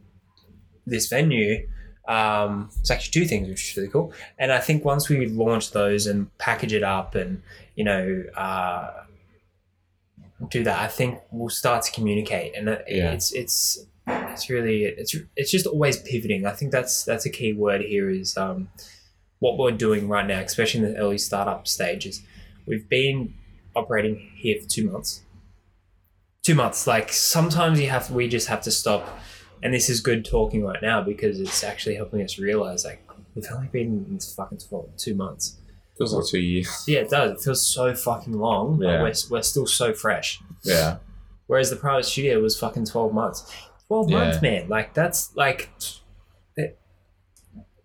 this 0.85 1.07
venue. 1.07 1.67
Um, 2.07 2.69
it's 2.79 2.91
actually 2.91 3.11
two 3.19 3.25
things, 3.27 3.47
which 3.47 3.63
is 3.71 3.77
really 3.77 3.89
cool. 3.89 4.13
And 4.37 4.51
I 4.51 4.59
think 4.59 4.83
once 4.83 5.07
we 5.09 5.27
launch 5.27 5.71
those 5.71 6.07
and 6.07 6.35
package 6.37 6.73
it 6.73 6.83
up, 6.83 7.15
and 7.15 7.41
you 7.75 7.83
know. 7.83 8.23
Uh, 8.35 8.91
do 10.49 10.63
that, 10.63 10.79
I 10.79 10.87
think 10.87 11.19
we'll 11.31 11.49
start 11.49 11.83
to 11.83 11.91
communicate, 11.91 12.55
and 12.55 12.67
Yeah. 12.87 13.11
it's 13.11 13.31
it's 13.33 13.85
it's 14.07 14.49
really 14.49 14.83
it's 14.83 15.15
it's 15.35 15.51
just 15.51 15.65
always 15.67 15.97
pivoting. 15.97 16.45
I 16.45 16.51
think 16.51 16.71
that's 16.71 17.03
that's 17.03 17.25
a 17.25 17.29
key 17.29 17.53
word 17.53 17.81
here 17.81 18.09
is 18.09 18.37
um, 18.37 18.69
what 19.39 19.57
we're 19.57 19.71
doing 19.71 20.07
right 20.07 20.25
now, 20.25 20.39
especially 20.39 20.83
in 20.85 20.93
the 20.93 20.99
early 20.99 21.17
startup 21.17 21.67
stages. 21.67 22.21
We've 22.65 22.87
been 22.89 23.33
operating 23.75 24.31
here 24.35 24.59
for 24.61 24.67
two 24.67 24.89
months. 24.89 25.21
Two 26.43 26.55
months. 26.55 26.87
Like 26.87 27.11
sometimes 27.11 27.79
you 27.79 27.89
have 27.89 28.09
we 28.11 28.27
just 28.27 28.47
have 28.47 28.61
to 28.63 28.71
stop, 28.71 29.19
and 29.61 29.73
this 29.73 29.89
is 29.89 29.99
good 30.01 30.25
talking 30.25 30.63
right 30.63 30.81
now 30.81 31.01
because 31.01 31.39
it's 31.39 31.63
actually 31.63 31.95
helping 31.95 32.21
us 32.21 32.39
realize 32.39 32.83
like 32.83 33.03
we've 33.35 33.45
only 33.53 33.67
been 33.67 34.05
in 34.07 34.15
this 34.15 34.33
fucking 34.33 34.59
for 34.59 34.87
two 34.97 35.13
months. 35.13 35.57
Feels 35.97 36.13
like 36.13 36.25
two 36.25 36.39
years 36.39 36.83
Yeah, 36.87 36.99
it 36.99 37.09
does. 37.09 37.31
It 37.31 37.43
feels 37.43 37.65
so 37.65 37.93
fucking 37.93 38.33
long, 38.33 38.81
Yeah. 38.81 39.01
we're, 39.03 39.13
we're 39.29 39.41
still 39.43 39.65
so 39.67 39.93
fresh. 39.93 40.39
yeah 40.63 40.97
Whereas 41.47 41.69
the 41.69 41.75
private 41.75 42.05
studio 42.05 42.39
was 42.41 42.57
fucking 42.57 42.85
12 42.85 43.13
months. 43.13 43.53
12 43.87 44.09
Yeah. 44.09 44.17
months, 44.19 44.41
man. 44.41 44.69
Like, 44.69 44.93
that's 44.93 45.35
like. 45.35 45.69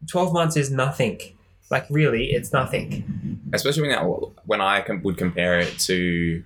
12 0.08 0.32
months 0.32 0.56
is 0.56 0.70
nothing. 0.70 1.20
Like, 1.70 1.84
really, 1.90 2.26
it's 2.26 2.52
nothing. 2.52 3.40
especially 3.52 3.88
when 3.88 3.98
I, 3.98 4.02
when 4.44 4.60
I 4.60 4.82
com- 4.82 5.02
would 5.02 5.16
compare 5.16 5.58
it 5.58 5.76
to, 5.80 6.44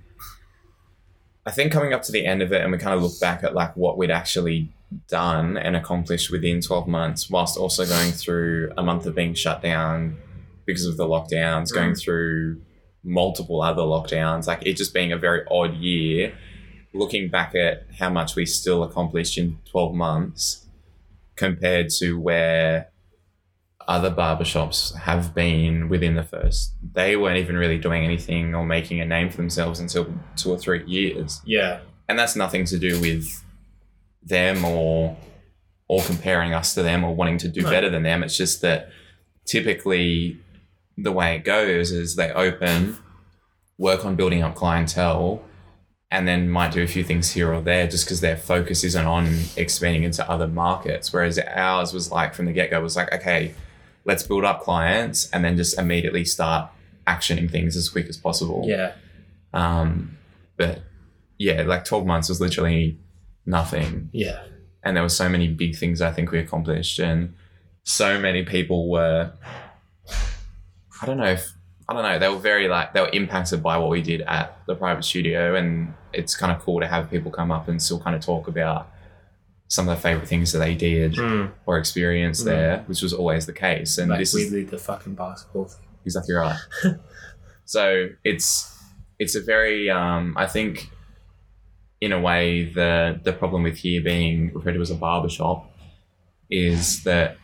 I 1.44 1.50
think 1.50 1.72
coming 1.72 1.92
up 1.92 2.02
to 2.04 2.12
the 2.12 2.24
end 2.24 2.40
of 2.40 2.52
it, 2.52 2.62
and 2.62 2.72
we 2.72 2.78
kind 2.78 2.94
of 2.94 3.02
look 3.02 3.20
back 3.20 3.44
at 3.44 3.54
like 3.54 3.76
what 3.76 3.98
we'd 3.98 4.10
actually 4.10 4.72
done 5.08 5.58
and 5.58 5.76
accomplished 5.76 6.30
within 6.30 6.60
twelve 6.62 6.88
months, 6.88 7.28
whilst 7.28 7.58
also 7.58 7.84
going 7.84 8.12
through 8.12 8.72
a 8.78 8.82
month 8.82 9.04
of 9.04 9.14
being 9.14 9.34
shut 9.34 9.60
down 9.62 10.16
because 10.70 10.86
of 10.86 10.96
the 10.96 11.06
lockdowns, 11.06 11.72
going 11.72 11.92
mm. 11.92 12.00
through 12.00 12.60
multiple 13.02 13.62
other 13.62 13.82
lockdowns, 13.82 14.46
like 14.46 14.64
it 14.66 14.76
just 14.76 14.94
being 14.94 15.12
a 15.12 15.18
very 15.18 15.42
odd 15.50 15.74
year. 15.74 16.34
Looking 16.92 17.28
back 17.28 17.54
at 17.54 17.86
how 17.98 18.10
much 18.10 18.34
we 18.34 18.44
still 18.46 18.82
accomplished 18.82 19.38
in 19.38 19.58
twelve 19.64 19.94
months 19.94 20.66
compared 21.36 21.88
to 21.98 22.18
where 22.18 22.88
other 23.86 24.10
barbershops 24.10 24.94
have 24.94 25.34
been 25.34 25.88
within 25.88 26.14
the 26.14 26.22
first. 26.22 26.74
They 26.92 27.16
weren't 27.16 27.38
even 27.38 27.56
really 27.56 27.78
doing 27.78 28.04
anything 28.04 28.54
or 28.54 28.64
making 28.64 29.00
a 29.00 29.06
name 29.06 29.30
for 29.30 29.38
themselves 29.38 29.80
until 29.80 30.12
two 30.36 30.50
or 30.50 30.58
three 30.58 30.84
years, 30.86 31.40
Yeah. 31.44 31.80
and 32.08 32.18
that's 32.18 32.36
nothing 32.36 32.64
to 32.66 32.78
do 32.78 33.00
with 33.00 33.42
them 34.22 34.64
or 34.64 35.16
or 35.88 36.02
comparing 36.02 36.54
us 36.54 36.72
to 36.74 36.84
them 36.84 37.02
or 37.02 37.12
wanting 37.16 37.38
to 37.38 37.48
do 37.48 37.62
No. 37.62 37.70
better 37.70 37.90
than 37.90 38.04
them. 38.04 38.22
It's 38.22 38.36
just 38.36 38.60
that 38.62 38.90
typically 39.44 40.38
the 41.02 41.12
way 41.12 41.36
it 41.36 41.44
goes 41.44 41.90
is 41.90 42.16
they 42.16 42.32
open, 42.32 42.96
work 43.78 44.04
on 44.04 44.16
building 44.16 44.42
up 44.42 44.54
clientele, 44.54 45.42
and 46.10 46.26
then 46.26 46.48
might 46.48 46.72
do 46.72 46.82
a 46.82 46.86
few 46.86 47.04
things 47.04 47.30
here 47.30 47.52
or 47.52 47.60
there 47.60 47.86
just 47.86 48.04
because 48.04 48.20
their 48.20 48.36
focus 48.36 48.82
isn't 48.82 49.06
on 49.06 49.38
expanding 49.56 50.02
into 50.02 50.28
other 50.28 50.48
markets. 50.48 51.12
Whereas 51.12 51.38
ours 51.38 51.92
was 51.92 52.10
like 52.10 52.34
from 52.34 52.46
the 52.46 52.52
get 52.52 52.70
go 52.70 52.80
was 52.80 52.96
like, 52.96 53.12
okay, 53.14 53.54
let's 54.04 54.24
build 54.24 54.44
up 54.44 54.60
clients 54.60 55.30
and 55.30 55.44
then 55.44 55.56
just 55.56 55.78
immediately 55.78 56.24
start 56.24 56.70
actioning 57.06 57.50
things 57.50 57.76
as 57.76 57.88
quick 57.88 58.06
as 58.06 58.16
possible. 58.16 58.64
Yeah. 58.66 58.92
Um, 59.52 60.18
but 60.56 60.82
yeah, 61.38 61.62
like 61.62 61.84
12 61.84 62.06
months 62.06 62.28
was 62.28 62.40
literally 62.40 62.98
nothing. 63.46 64.10
Yeah. 64.12 64.42
And 64.82 64.96
there 64.96 65.02
were 65.02 65.08
so 65.08 65.28
many 65.28 65.48
big 65.48 65.76
things 65.76 66.00
I 66.00 66.10
think 66.10 66.32
we 66.32 66.38
accomplished. 66.38 66.98
And 66.98 67.34
so 67.84 68.18
many 68.18 68.44
people 68.44 68.90
were, 68.90 69.32
I 71.02 71.06
don't 71.06 71.16
know 71.18 71.26
if, 71.26 71.52
I 71.88 71.92
don't 71.94 72.02
know, 72.02 72.18
they 72.18 72.28
were 72.28 72.38
very 72.38 72.68
like, 72.68 72.92
they 72.92 73.00
were 73.00 73.10
impacted 73.12 73.62
by 73.62 73.76
what 73.78 73.90
we 73.90 74.02
did 74.02 74.20
at 74.22 74.58
the 74.66 74.74
private 74.74 75.04
studio. 75.04 75.54
And 75.54 75.94
it's 76.12 76.36
kind 76.36 76.52
of 76.52 76.60
cool 76.60 76.80
to 76.80 76.86
have 76.86 77.10
people 77.10 77.30
come 77.30 77.50
up 77.50 77.68
and 77.68 77.80
still 77.82 78.00
kind 78.00 78.14
of 78.16 78.22
talk 78.24 78.48
about 78.48 78.88
some 79.68 79.88
of 79.88 79.96
the 79.96 80.00
favorite 80.02 80.26
things 80.28 80.52
that 80.52 80.58
they 80.58 80.74
did 80.74 81.12
Mm. 81.14 81.52
or 81.66 81.78
experienced 81.78 82.42
Mm. 82.42 82.46
there, 82.46 82.78
which 82.86 83.02
was 83.02 83.12
always 83.12 83.46
the 83.46 83.52
case. 83.52 83.98
And 83.98 84.10
Like 84.10 84.18
this 84.18 84.34
we 84.34 84.42
is 84.42 84.52
lead 84.52 84.68
the 84.70 84.78
fucking 84.78 85.14
basketball 85.14 85.66
thing. 85.66 85.86
exactly 86.04 86.34
right. 86.34 86.58
so 87.64 88.08
it's 88.24 88.76
it's 89.20 89.34
a 89.36 89.40
very 89.40 89.88
um, 89.90 90.34
I 90.36 90.46
think 90.46 90.90
in 92.00 92.10
a 92.12 92.20
way 92.20 92.64
the 92.64 93.20
the 93.22 93.32
problem 93.32 93.62
with 93.62 93.76
here 93.78 94.02
being 94.02 94.52
referred 94.54 94.72
to 94.74 94.80
as 94.80 94.90
a 94.90 94.94
barbershop 94.96 95.70
is 96.50 97.04
that 97.04 97.36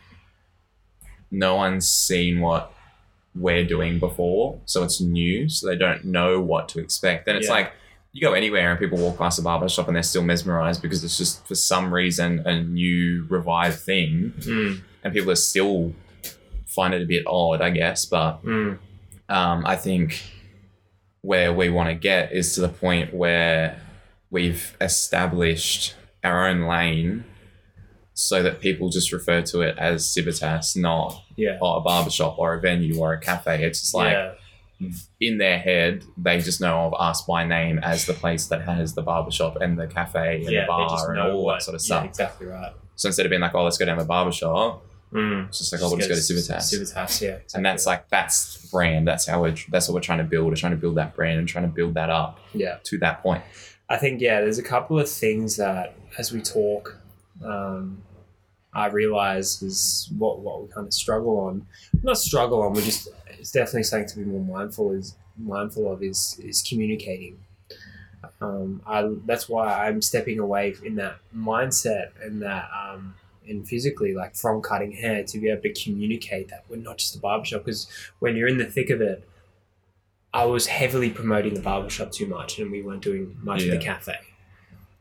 no 1.31 1.55
one's 1.55 1.89
seen 1.89 2.39
what 2.41 2.73
we're 3.39 3.63
doing 3.65 3.99
before, 3.99 4.59
so 4.65 4.83
it's 4.83 4.99
new, 5.01 5.47
so 5.49 5.67
they 5.67 5.75
don't 5.75 6.05
know 6.05 6.39
what 6.41 6.69
to 6.69 6.79
expect. 6.79 7.25
Then 7.25 7.35
it's 7.35 7.47
Yeah. 7.47 7.53
like 7.53 7.71
you 8.13 8.21
go 8.21 8.33
anywhere 8.33 8.71
and 8.71 8.79
people 8.79 8.97
walk 8.97 9.17
past 9.17 9.37
a 9.37 9.41
barbershop 9.41 9.87
and 9.87 9.95
they're 9.95 10.03
still 10.03 10.23
mesmerized 10.23 10.81
because 10.81 11.03
it's 11.03 11.17
just 11.17 11.45
for 11.47 11.55
some 11.55 11.93
reason 11.93 12.39
a 12.45 12.61
new 12.61 13.25
revived 13.29 13.79
thing, 13.79 14.33
Mm. 14.39 14.81
and 15.03 15.13
people 15.13 15.31
are 15.31 15.35
still 15.35 15.93
find 16.65 16.93
it 16.93 17.01
a 17.01 17.05
bit 17.05 17.23
odd, 17.27 17.61
I 17.61 17.69
guess, 17.69 18.05
but 18.05 18.43
Mm. 18.45 18.77
um, 19.29 19.65
I 19.65 19.75
think 19.75 20.21
where 21.21 21.51
we 21.53 21.69
want 21.69 21.89
to 21.89 21.95
get 21.95 22.31
is 22.31 22.53
to 22.55 22.61
the 22.61 22.69
point 22.69 23.13
where 23.13 23.79
we've 24.29 24.75
established 24.81 25.95
our 26.23 26.47
own 26.47 26.61
lane 26.63 27.23
so 28.19 28.41
that 28.41 28.59
people 28.59 28.89
just 28.89 29.11
refer 29.11 29.43
to 29.43 29.61
it 29.61 29.77
as 29.77 30.07
Civitas, 30.11 30.75
not 30.75 31.23
Yeah. 31.35 31.59
oh, 31.61 31.75
a 31.75 31.81
barbershop 31.81 32.39
or 32.39 32.55
a 32.55 32.59
venue 32.59 32.97
or 32.99 33.13
a 33.13 33.19
cafe. 33.19 33.63
It's 33.63 33.79
just 33.81 33.93
like 33.93 34.13
yeah. 34.13 34.89
in 35.19 35.37
their 35.37 35.59
head, 35.59 36.03
they 36.17 36.39
just 36.41 36.59
know 36.59 36.87
of 36.87 36.95
us 36.95 37.21
by 37.21 37.45
name 37.45 37.77
as 37.79 38.07
the 38.07 38.13
place 38.13 38.47
that 38.47 38.61
has 38.61 38.95
the 38.95 39.03
barbershop 39.03 39.57
and 39.61 39.77
the 39.77 39.85
cafe 39.85 40.37
and 40.43 40.51
yeah, 40.51 40.61
the 40.61 40.67
bar 40.67 41.11
and 41.11 41.19
all 41.21 41.43
what, 41.45 41.59
that 41.59 41.61
sort 41.63 41.75
of 41.75 41.81
stuff. 41.81 42.05
exactly 42.05 42.47
right. 42.47 42.73
So 42.95 43.07
instead 43.07 43.27
of 43.27 43.29
being 43.29 43.41
like, 43.41 43.53
oh, 43.53 43.63
let's 43.63 43.77
go 43.77 43.85
down 43.85 43.99
the 43.99 44.03
barbershop, 44.05 44.83
Mm. 45.13 45.47
it's 45.47 45.59
just 45.59 45.71
like, 45.71 45.81
oh, 45.81 45.87
we'll 45.87 45.97
just 45.97 46.09
go 46.09 46.15
to 46.15 46.21
Civitas. 46.21 46.69
Civitas, 46.69 47.21
yeah. 47.21 47.29
Exactly. 47.29 47.57
and 47.57 47.65
that's 47.65 47.85
like 47.85 48.09
that's 48.09 48.69
brand. 48.71 49.07
That's 49.07 49.25
how 49.25 49.41
we're 49.41 49.55
that's 49.69 49.87
what 49.87 49.93
we're 49.93 50.01
trying 50.01 50.17
to 50.17 50.25
build. 50.25 50.47
We're 50.47 50.55
trying 50.55 50.73
to 50.73 50.77
build 50.77 50.95
that 50.95 51.15
brand 51.15 51.39
and 51.39 51.47
trying 51.47 51.63
to 51.63 51.73
build 51.73 51.93
that 51.93 52.09
up 52.09 52.39
yeah. 52.53 52.79
to 52.83 52.97
that 52.97 53.23
point. 53.23 53.41
I 53.87 53.95
think 53.95 54.19
yeah, 54.19 54.41
there's 54.41 54.57
a 54.57 54.63
couple 54.63 54.99
of 54.99 55.07
things 55.09 55.55
that 55.55 55.95
as 56.17 56.33
we 56.33 56.41
talk, 56.41 56.97
um, 57.41 58.01
I 58.77 58.87
realize 58.87 59.61
is 59.63 60.09
what 60.17 60.39
what 60.39 60.61
we 60.61 60.67
kind 60.69 60.87
of 60.87 60.93
struggle 60.93 61.39
on. 61.39 61.65
Not 62.03 62.17
struggle 62.17 62.61
on. 62.61 62.73
We 62.73 62.81
just 62.83 63.07
it's 63.39 63.51
definitely 63.51 63.83
something 63.83 64.07
to 64.09 64.15
be 64.19 64.25
more 64.25 64.59
mindful 64.59 64.91
is 64.91 65.15
mindful 65.37 65.91
of 65.91 66.03
is 66.03 66.39
is 66.43 66.61
communicating. 66.61 67.39
Um, 68.41 68.81
I 68.85 69.09
that's 69.25 69.47
why 69.49 69.65
I'm 69.87 70.01
stepping 70.01 70.39
away 70.39 70.75
in 70.83 70.95
that 70.95 71.17
mindset 71.35 72.09
and 72.23 72.41
that 72.41 72.69
um, 72.71 73.15
and 73.47 73.67
physically 73.67 74.13
like 74.13 74.35
from 74.35 74.61
cutting 74.61 74.91
hair 74.91 75.23
to 75.23 75.39
be 75.39 75.49
able 75.49 75.61
to 75.63 75.73
communicate 75.73 76.49
that 76.49 76.63
we're 76.69 76.77
not 76.77 76.97
just 76.97 77.15
a 77.15 77.19
barbershop 77.19 77.63
because 77.65 77.87
when 78.19 78.35
you're 78.35 78.47
in 78.47 78.57
the 78.57 78.65
thick 78.65 78.89
of 78.89 79.01
it. 79.01 79.27
I 80.33 80.43
was 80.45 80.67
heavily 80.67 81.09
promoting 81.09 81.53
the 81.55 81.61
barbershop 81.61 82.11
too 82.11 82.27
much 82.27 82.59
and 82.59 82.69
we 82.69 82.83
weren't 82.83 83.01
doing 83.01 83.37
much 83.41 83.61
of 83.61 83.69
Yeah. 83.69 83.75
the 83.75 83.79
cafe 83.79 84.17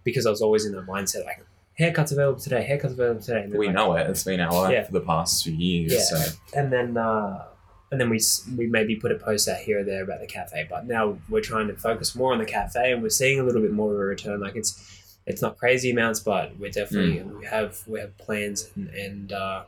because 0.05 0.25
I 0.25 0.31
was 0.31 0.41
always 0.41 0.65
in 0.65 0.73
that 0.73 0.87
mindset 0.87 1.27
like 1.27 1.45
haircuts 1.81 2.13
available 2.13 2.41
today, 2.41 2.67
haircuts 2.69 2.93
available 2.93 3.21
today. 3.21 3.43
And 3.43 3.53
then, 3.53 3.59
We 3.59 3.67
like, 3.67 3.75
know 3.77 3.95
it. 3.97 4.09
It's 4.09 4.25
been 4.25 4.41
our 4.41 4.53
life 4.53 4.73
Yeah. 4.73 4.85
for 4.85 4.93
the 4.93 5.01
past 5.01 5.45
few 5.45 5.53
years. 5.55 5.93
Yeah. 5.93 6.01
So 6.01 6.37
and 6.55 6.73
then 6.73 6.97
uh, 6.97 7.45
and 7.91 8.01
then 8.01 8.11
we 8.11 8.19
we 8.57 8.67
maybe 8.67 8.97
put 8.97 9.13
a 9.13 9.17
post 9.17 9.49
out 9.49 9.59
here 9.59 9.81
or 9.81 9.85
there 9.85 10.03
about 10.03 10.21
the 10.21 10.27
cafe, 10.27 10.67
but 10.69 10.87
now 10.87 11.19
we're 11.29 11.41
trying 11.41 11.69
to 11.69 11.75
focus 11.77 12.15
more 12.15 12.33
on 12.33 12.39
the 12.39 12.45
cafe, 12.47 12.93
and 12.93 13.03
we're 13.03 13.09
seeing 13.11 13.39
a 13.41 13.45
little 13.45 13.63
bit 13.63 13.73
more 13.73 13.93
of 13.93 13.99
a 13.99 14.05
return. 14.05 14.41
Like 14.41 14.57
it's 14.57 14.93
it's 15.27 15.43
not 15.43 15.57
crazy 15.57 15.91
amounts, 15.91 16.21
but 16.21 16.57
we're 16.59 16.71
definitely 16.71 17.23
we 17.23 17.47
have 17.47 17.83
we 17.87 18.01
have 18.01 18.17
plans 18.19 18.71
and, 18.77 18.89
and 18.91 19.33
uh, 19.33 19.65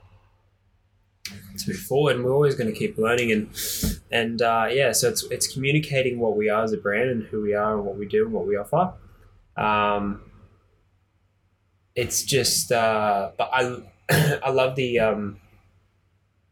to 1.25 1.69
move 1.71 1.79
forward, 1.81 2.17
and 2.17 2.25
we're 2.25 2.33
always 2.33 2.55
going 2.55 2.73
to 2.73 2.77
keep 2.79 2.97
learning 2.97 3.33
and 3.33 3.51
and 4.11 4.41
uh, 4.43 4.67
yeah, 4.71 4.93
so 4.93 5.09
it's 5.09 5.25
it's 5.31 5.53
communicating 5.53 6.19
what 6.19 6.37
we 6.37 6.49
are 6.49 6.65
as 6.65 6.73
a 6.73 6.77
brand 6.77 7.11
and 7.11 7.23
who 7.25 7.43
we 7.43 7.55
are 7.55 7.77
and 7.77 7.85
what 7.85 7.97
we 7.97 8.07
do 8.07 8.25
and 8.25 8.33
what 8.33 8.47
we 8.47 8.57
offer. 8.57 8.95
Um, 9.57 10.23
it's 11.99 12.23
just 12.23 12.71
uh, 12.71 13.33
but 13.37 13.51
I 13.53 13.83
I 14.43 14.51
love 14.51 14.77
the 14.77 15.01
um, 15.01 15.41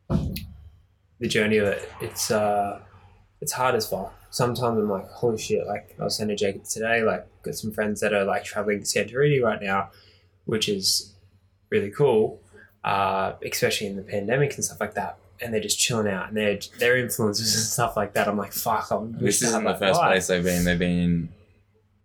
the 0.08 1.28
journey 1.28 1.58
of 1.58 1.68
it. 1.68 1.88
It's 2.00 2.30
uh, 2.30 2.80
it's 3.40 3.52
hard 3.52 3.74
as 3.74 3.88
fuck. 3.88 4.12
Sometimes 4.30 4.78
I'm 4.78 4.90
like, 4.90 5.08
holy 5.08 5.38
shit! 5.38 5.66
Like 5.66 5.94
I 6.00 6.04
was 6.04 6.16
saying 6.16 6.28
to 6.28 6.36
Jacob 6.36 6.64
today, 6.64 7.02
like 7.02 7.26
got 7.42 7.54
some 7.54 7.70
friends 7.72 8.00
that 8.00 8.12
are 8.12 8.24
like 8.24 8.44
traveling 8.44 8.80
to 8.80 8.84
Santorini 8.84 9.40
right 9.42 9.62
now, 9.62 9.90
which 10.44 10.68
is 10.68 11.14
really 11.70 11.90
cool, 11.90 12.40
uh, 12.84 13.32
especially 13.44 13.86
in 13.86 13.96
the 13.96 14.02
pandemic 14.02 14.54
and 14.54 14.64
stuff 14.64 14.80
like 14.80 14.94
that. 14.94 15.16
And 15.40 15.52
they're 15.52 15.60
just 15.60 15.78
chilling 15.78 16.08
out, 16.08 16.28
and 16.28 16.36
they're 16.36 16.58
they're 16.78 16.96
influencers 16.96 17.54
and 17.54 17.64
stuff 17.76 17.96
like 17.96 18.14
that. 18.14 18.26
I'm 18.26 18.36
like, 18.36 18.52
fuck! 18.52 18.90
I 18.90 18.96
wish 18.96 19.38
this 19.40 19.42
isn't 19.42 19.64
the 19.64 19.74
first 19.74 20.00
vibe. 20.00 20.06
place 20.08 20.26
they've 20.26 20.42
been. 20.42 20.64
They've 20.64 20.78
been 20.78 21.28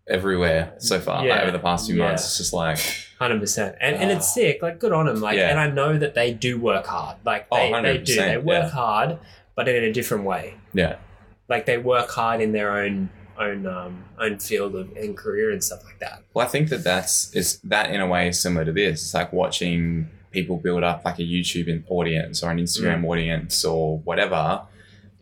everywhere 0.07 0.73
so 0.79 0.99
far 0.99 1.25
Yeah. 1.25 1.35
like, 1.35 1.41
over 1.43 1.51
the 1.51 1.59
past 1.59 1.87
few 1.87 1.95
Yeah. 1.97 2.07
months. 2.09 2.25
It's 2.25 2.37
just 2.37 2.53
like 2.53 2.79
Hundred 3.21 3.39
percent, 3.39 3.75
and 3.79 3.95
and 3.95 4.09
it's 4.09 4.27
Ah. 4.29 4.33
sick. 4.39 4.63
Like, 4.63 4.79
good 4.79 4.91
on 4.91 5.05
them. 5.05 5.21
Like, 5.21 5.37
Yeah. 5.37 5.51
and 5.51 5.59
I 5.59 5.69
know 5.69 5.95
that 5.95 6.15
they 6.15 6.33
do 6.33 6.59
work 6.59 6.87
hard. 6.87 7.17
Like, 7.23 7.45
Oh, 7.51 7.57
they, 7.57 7.81
they 7.83 7.97
do. 7.99 8.13
100%, 8.15 8.27
They 8.31 8.37
work 8.37 8.63
yeah. 8.63 8.69
hard, 8.69 9.17
but 9.55 9.67
in 9.67 9.83
a 9.83 9.93
different 9.93 10.23
way. 10.23 10.55
yeah, 10.73 10.95
Like, 11.47 11.67
they 11.67 11.77
work 11.77 12.09
hard 12.09 12.41
in 12.41 12.51
their 12.51 12.71
own 12.83 13.09
own 13.39 13.65
um 13.67 14.03
own 14.19 14.37
field 14.39 14.75
of 14.75 14.89
and 14.97 15.15
career 15.15 15.51
and 15.51 15.63
stuff 15.63 15.83
like 15.85 15.99
that. 15.99 16.17
Well, 16.33 16.45
I 16.45 16.49
think 16.49 16.69
that 16.69 16.83
that's 16.83 17.33
is 17.35 17.59
that 17.63 17.89
in 17.91 17.99
a 18.01 18.07
way 18.07 18.27
is 18.29 18.39
similar 18.41 18.65
to 18.65 18.71
this. 18.71 19.01
It's 19.03 19.13
like 19.13 19.31
watching 19.33 20.09
people 20.31 20.57
build 20.57 20.83
up 20.83 21.03
like 21.05 21.19
a 21.19 21.23
YouTube 21.23 21.83
audience 21.89 22.41
or 22.43 22.49
an 22.51 22.57
Instagram 22.57 23.05
audience 23.07 23.63
or 23.65 23.99
whatever. 23.99 24.61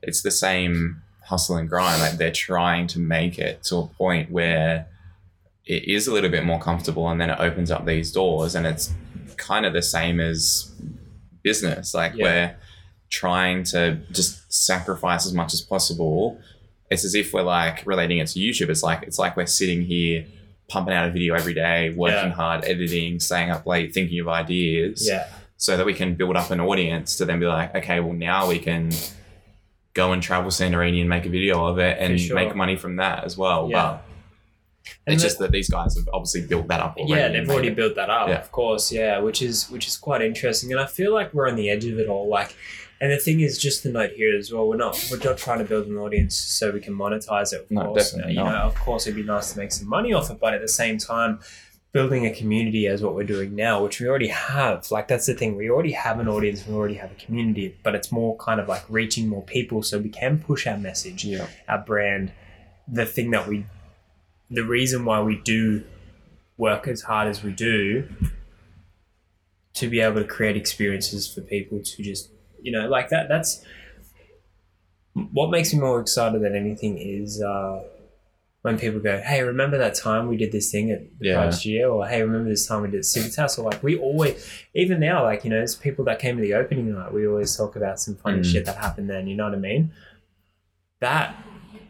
It's 0.01 0.21
the 0.21 0.31
same 0.31 1.01
hustle 1.25 1.57
and 1.57 1.67
grind. 1.69 2.01
Like 2.01 2.13
they're 2.17 2.31
trying 2.31 2.87
to 2.87 2.99
make 2.99 3.37
it 3.39 3.63
to 3.63 3.75
a 3.77 3.87
point 3.87 4.31
where 4.31 4.87
it 5.69 5.87
is 5.87 6.07
a 6.07 6.13
little 6.13 6.29
bit 6.31 6.43
more 6.43 6.59
comfortable, 6.59 7.07
and 7.09 7.21
then 7.21 7.29
it 7.29 7.39
opens 7.39 7.69
up 7.71 7.85
these 7.85 8.11
doors, 8.11 8.55
and 8.55 8.65
it's 8.67 8.91
kind 9.37 9.65
of 9.65 9.71
the 9.73 9.81
same 9.81 10.19
as 10.19 10.71
business. 11.43 11.93
Like 11.93 12.13
Yeah. 12.15 12.23
we're 12.25 12.55
trying 13.09 13.63
to 13.63 13.99
just 14.11 14.51
sacrifice 14.51 15.25
as 15.25 15.33
much 15.33 15.53
as 15.53 15.61
possible. 15.61 16.39
It's 16.91 17.05
as 17.05 17.15
if 17.15 17.33
we're 17.33 17.43
like 17.43 17.85
relating 17.85 18.17
it 18.17 18.27
to 18.29 18.39
YouTube. 18.39 18.69
It's 18.69 18.83
like 18.83 19.03
it's 19.03 19.19
like 19.19 19.37
we're 19.37 19.45
sitting 19.45 19.83
here 19.83 20.25
pumping 20.67 20.93
out 20.93 21.07
a 21.07 21.11
video 21.11 21.33
every 21.35 21.53
day, 21.53 21.89
working 21.95 22.29
Yeah. 22.29 22.35
hard, 22.41 22.65
editing, 22.65 23.19
staying 23.19 23.49
up 23.51 23.65
late, 23.65 23.93
thinking 23.93 24.19
of 24.19 24.27
ideas, 24.27 25.07
Yeah, 25.07 25.27
so 25.57 25.77
that 25.77 25.85
we 25.85 25.93
can 25.93 26.13
build 26.15 26.35
up 26.35 26.51
an 26.51 26.59
audience 26.59 27.15
to 27.17 27.25
then 27.25 27.39
be 27.39 27.45
like, 27.47 27.73
okay, 27.75 27.99
well 27.99 28.13
now 28.13 28.47
we 28.47 28.59
can 28.59 28.91
go 29.95 30.11
and 30.13 30.21
travel 30.21 30.51
Santorini 30.51 30.99
and 31.01 31.09
make 31.09 31.25
a 31.25 31.29
video 31.29 31.65
of 31.65 31.79
it 31.79 31.97
and 31.99 32.19
sure. 32.19 32.35
make 32.35 32.55
money 32.55 32.75
from 32.75 32.97
that 32.97 33.23
as 33.23 33.35
well. 33.37 33.67
Yeah. 33.69 33.75
But 33.81 34.03
And 35.05 35.13
it's 35.13 35.21
the- 35.23 35.27
just 35.29 35.39
that 35.39 35.51
these 35.51 35.69
guys 35.69 35.95
have 35.97 36.09
obviously 36.13 36.41
built 36.47 36.67
that 36.69 36.79
up 36.79 36.97
already. 36.97 37.13
yeah, 37.21 37.27
they've 37.29 37.49
already 37.49 37.69
built 37.69 37.95
that 37.95 38.09
up, 38.09 38.27
Yeah. 38.29 38.39
of 38.39 38.51
course. 38.51 38.91
Yeah, 38.91 39.19
which 39.19 39.41
is 39.41 39.69
which 39.69 39.87
is 39.87 39.97
quite 39.97 40.21
interesting, 40.21 40.71
and 40.71 40.79
I 40.81 40.85
feel 40.85 41.13
like 41.13 41.33
we're 41.33 41.47
on 41.49 41.55
the 41.55 41.69
edge 41.69 41.85
of 41.85 41.99
it 41.99 42.07
all. 42.07 42.27
Like, 42.27 42.55
and 43.01 43.11
the 43.11 43.17
thing 43.17 43.39
is, 43.41 43.57
just 43.57 43.83
the 43.83 43.89
note 43.91 44.11
here 44.15 44.35
as 44.37 44.51
well. 44.51 44.67
We're 44.67 44.77
not 44.77 44.97
we're 45.11 45.17
not 45.23 45.37
trying 45.37 45.59
to 45.59 45.65
build 45.65 45.87
an 45.87 45.97
audience 45.97 46.35
so 46.35 46.71
we 46.71 46.79
can 46.79 46.95
monetize 46.95 47.53
it. 47.53 47.61
Of 47.61 47.71
No, 47.71 47.85
course, 47.85 48.11
definitely 48.11 48.33
you 48.33 48.39
not. 48.43 48.51
know, 48.51 48.61
of 48.61 48.75
course, 48.75 49.05
it'd 49.07 49.15
be 49.15 49.23
nice 49.23 49.53
to 49.53 49.59
make 49.59 49.71
some 49.71 49.87
money 49.87 50.11
off 50.13 50.31
it, 50.31 50.39
but 50.39 50.53
at 50.53 50.61
the 50.61 50.67
same 50.67 50.97
time. 50.97 51.39
Building 51.91 52.23
a 52.27 52.31
community 52.31 52.85
as 52.85 53.01
what 53.01 53.15
we're 53.15 53.23
doing 53.23 53.55
now, 53.55 53.81
which 53.83 53.99
we 53.99 54.07
already 54.07 54.27
have. 54.27 54.91
Like 54.91 55.07
that's 55.07 55.25
the 55.25 55.33
thing. 55.33 55.55
We 55.55 55.71
already 55.71 55.93
have 55.93 56.19
an 56.19 56.27
audience. 56.27 56.67
We 56.67 56.75
already 56.75 56.93
have 56.93 57.09
a 57.11 57.15
community, 57.15 57.75
but 57.81 57.95
it's 57.95 58.11
more 58.11 58.37
kind 58.37 58.59
of 58.59 58.67
like 58.67 58.83
reaching 58.89 59.27
more 59.27 59.41
people, 59.41 59.81
so 59.81 59.97
we 59.97 60.09
can 60.09 60.37
push 60.37 60.67
our 60.67 60.77
message 60.77 61.25
Yeah. 61.25 61.47
our 61.67 61.79
brand, 61.79 62.31
the 62.87 63.07
thing 63.07 63.31
that 63.31 63.47
we, 63.47 63.65
the 64.49 64.63
reason 64.63 65.05
why 65.05 65.21
we 65.21 65.35
do 65.37 65.83
work 66.57 66.87
as 66.87 67.01
hard 67.03 67.27
as 67.27 67.43
we 67.43 67.51
do, 67.51 68.07
to 69.75 69.87
be 69.87 69.99
able 70.01 70.15
to 70.21 70.27
create 70.27 70.57
experiences 70.57 71.31
for 71.33 71.41
people 71.41 71.79
to 71.81 72.03
just, 72.03 72.29
you 72.61 72.71
know, 72.71 72.87
like 72.89 73.09
that. 73.09 73.29
That's 73.29 73.63
what 75.31 75.49
makes 75.51 75.73
me 75.73 75.79
more 75.79 75.99
excited 76.01 76.41
than 76.41 76.55
anything 76.55 76.97
is 76.97 77.41
uh, 77.41 77.83
when 78.61 78.77
people 78.77 78.99
go, 78.99 79.21
"Hey, 79.21 79.41
remember 79.43 79.77
that 79.77 79.95
time 79.95 80.27
we 80.27 80.37
did 80.37 80.51
this 80.51 80.71
thing 80.71 80.91
at 80.91 80.99
the 81.19 81.27
Yeah. 81.27 81.35
Pride 81.49 81.65
year?" 81.65 81.87
Or 81.89 82.07
"Hey, 82.07 82.21
remember 82.21 82.49
this 82.49 82.67
time 82.67 82.81
we 82.81 82.89
did 82.89 83.05
Civitas?" 83.05 83.57
Or 83.57 83.69
like 83.69 83.81
we 83.83 83.97
always, 83.97 84.45
even 84.73 84.99
now, 84.99 85.23
like 85.23 85.43
you 85.43 85.49
know, 85.49 85.57
there's 85.57 85.75
people 85.75 86.03
that 86.05 86.19
came 86.19 86.35
to 86.37 86.41
the 86.41 86.53
opening 86.55 86.93
night. 86.93 87.13
We 87.13 87.27
always 87.27 87.55
talk 87.55 87.75
about 87.75 87.99
some 87.99 88.15
funny 88.15 88.39
Mm. 88.39 88.51
shit 88.51 88.65
that 88.65 88.75
happened 88.77 89.09
then. 89.09 89.27
You 89.27 89.35
know 89.35 89.45
what 89.45 89.53
I 89.53 89.59
mean? 89.59 89.91
That 90.99 91.35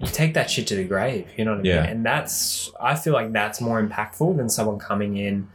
take 0.08 0.34
that 0.34 0.50
shit 0.50 0.68
to 0.68 0.76
the 0.76 0.84
grave. 0.84 1.28
You 1.38 1.46
know 1.46 1.52
what 1.58 1.62
I 1.66 1.70
Yeah. 1.70 1.82
mean? 1.82 1.90
And 1.92 2.06
that's 2.06 2.72
I 2.80 2.96
feel 2.96 3.14
like 3.14 3.32
that's 3.32 3.60
more 3.62 3.82
impactful 3.82 4.38
than 4.38 4.50
someone 4.50 4.80
coming 4.80 5.18
in 5.18 5.48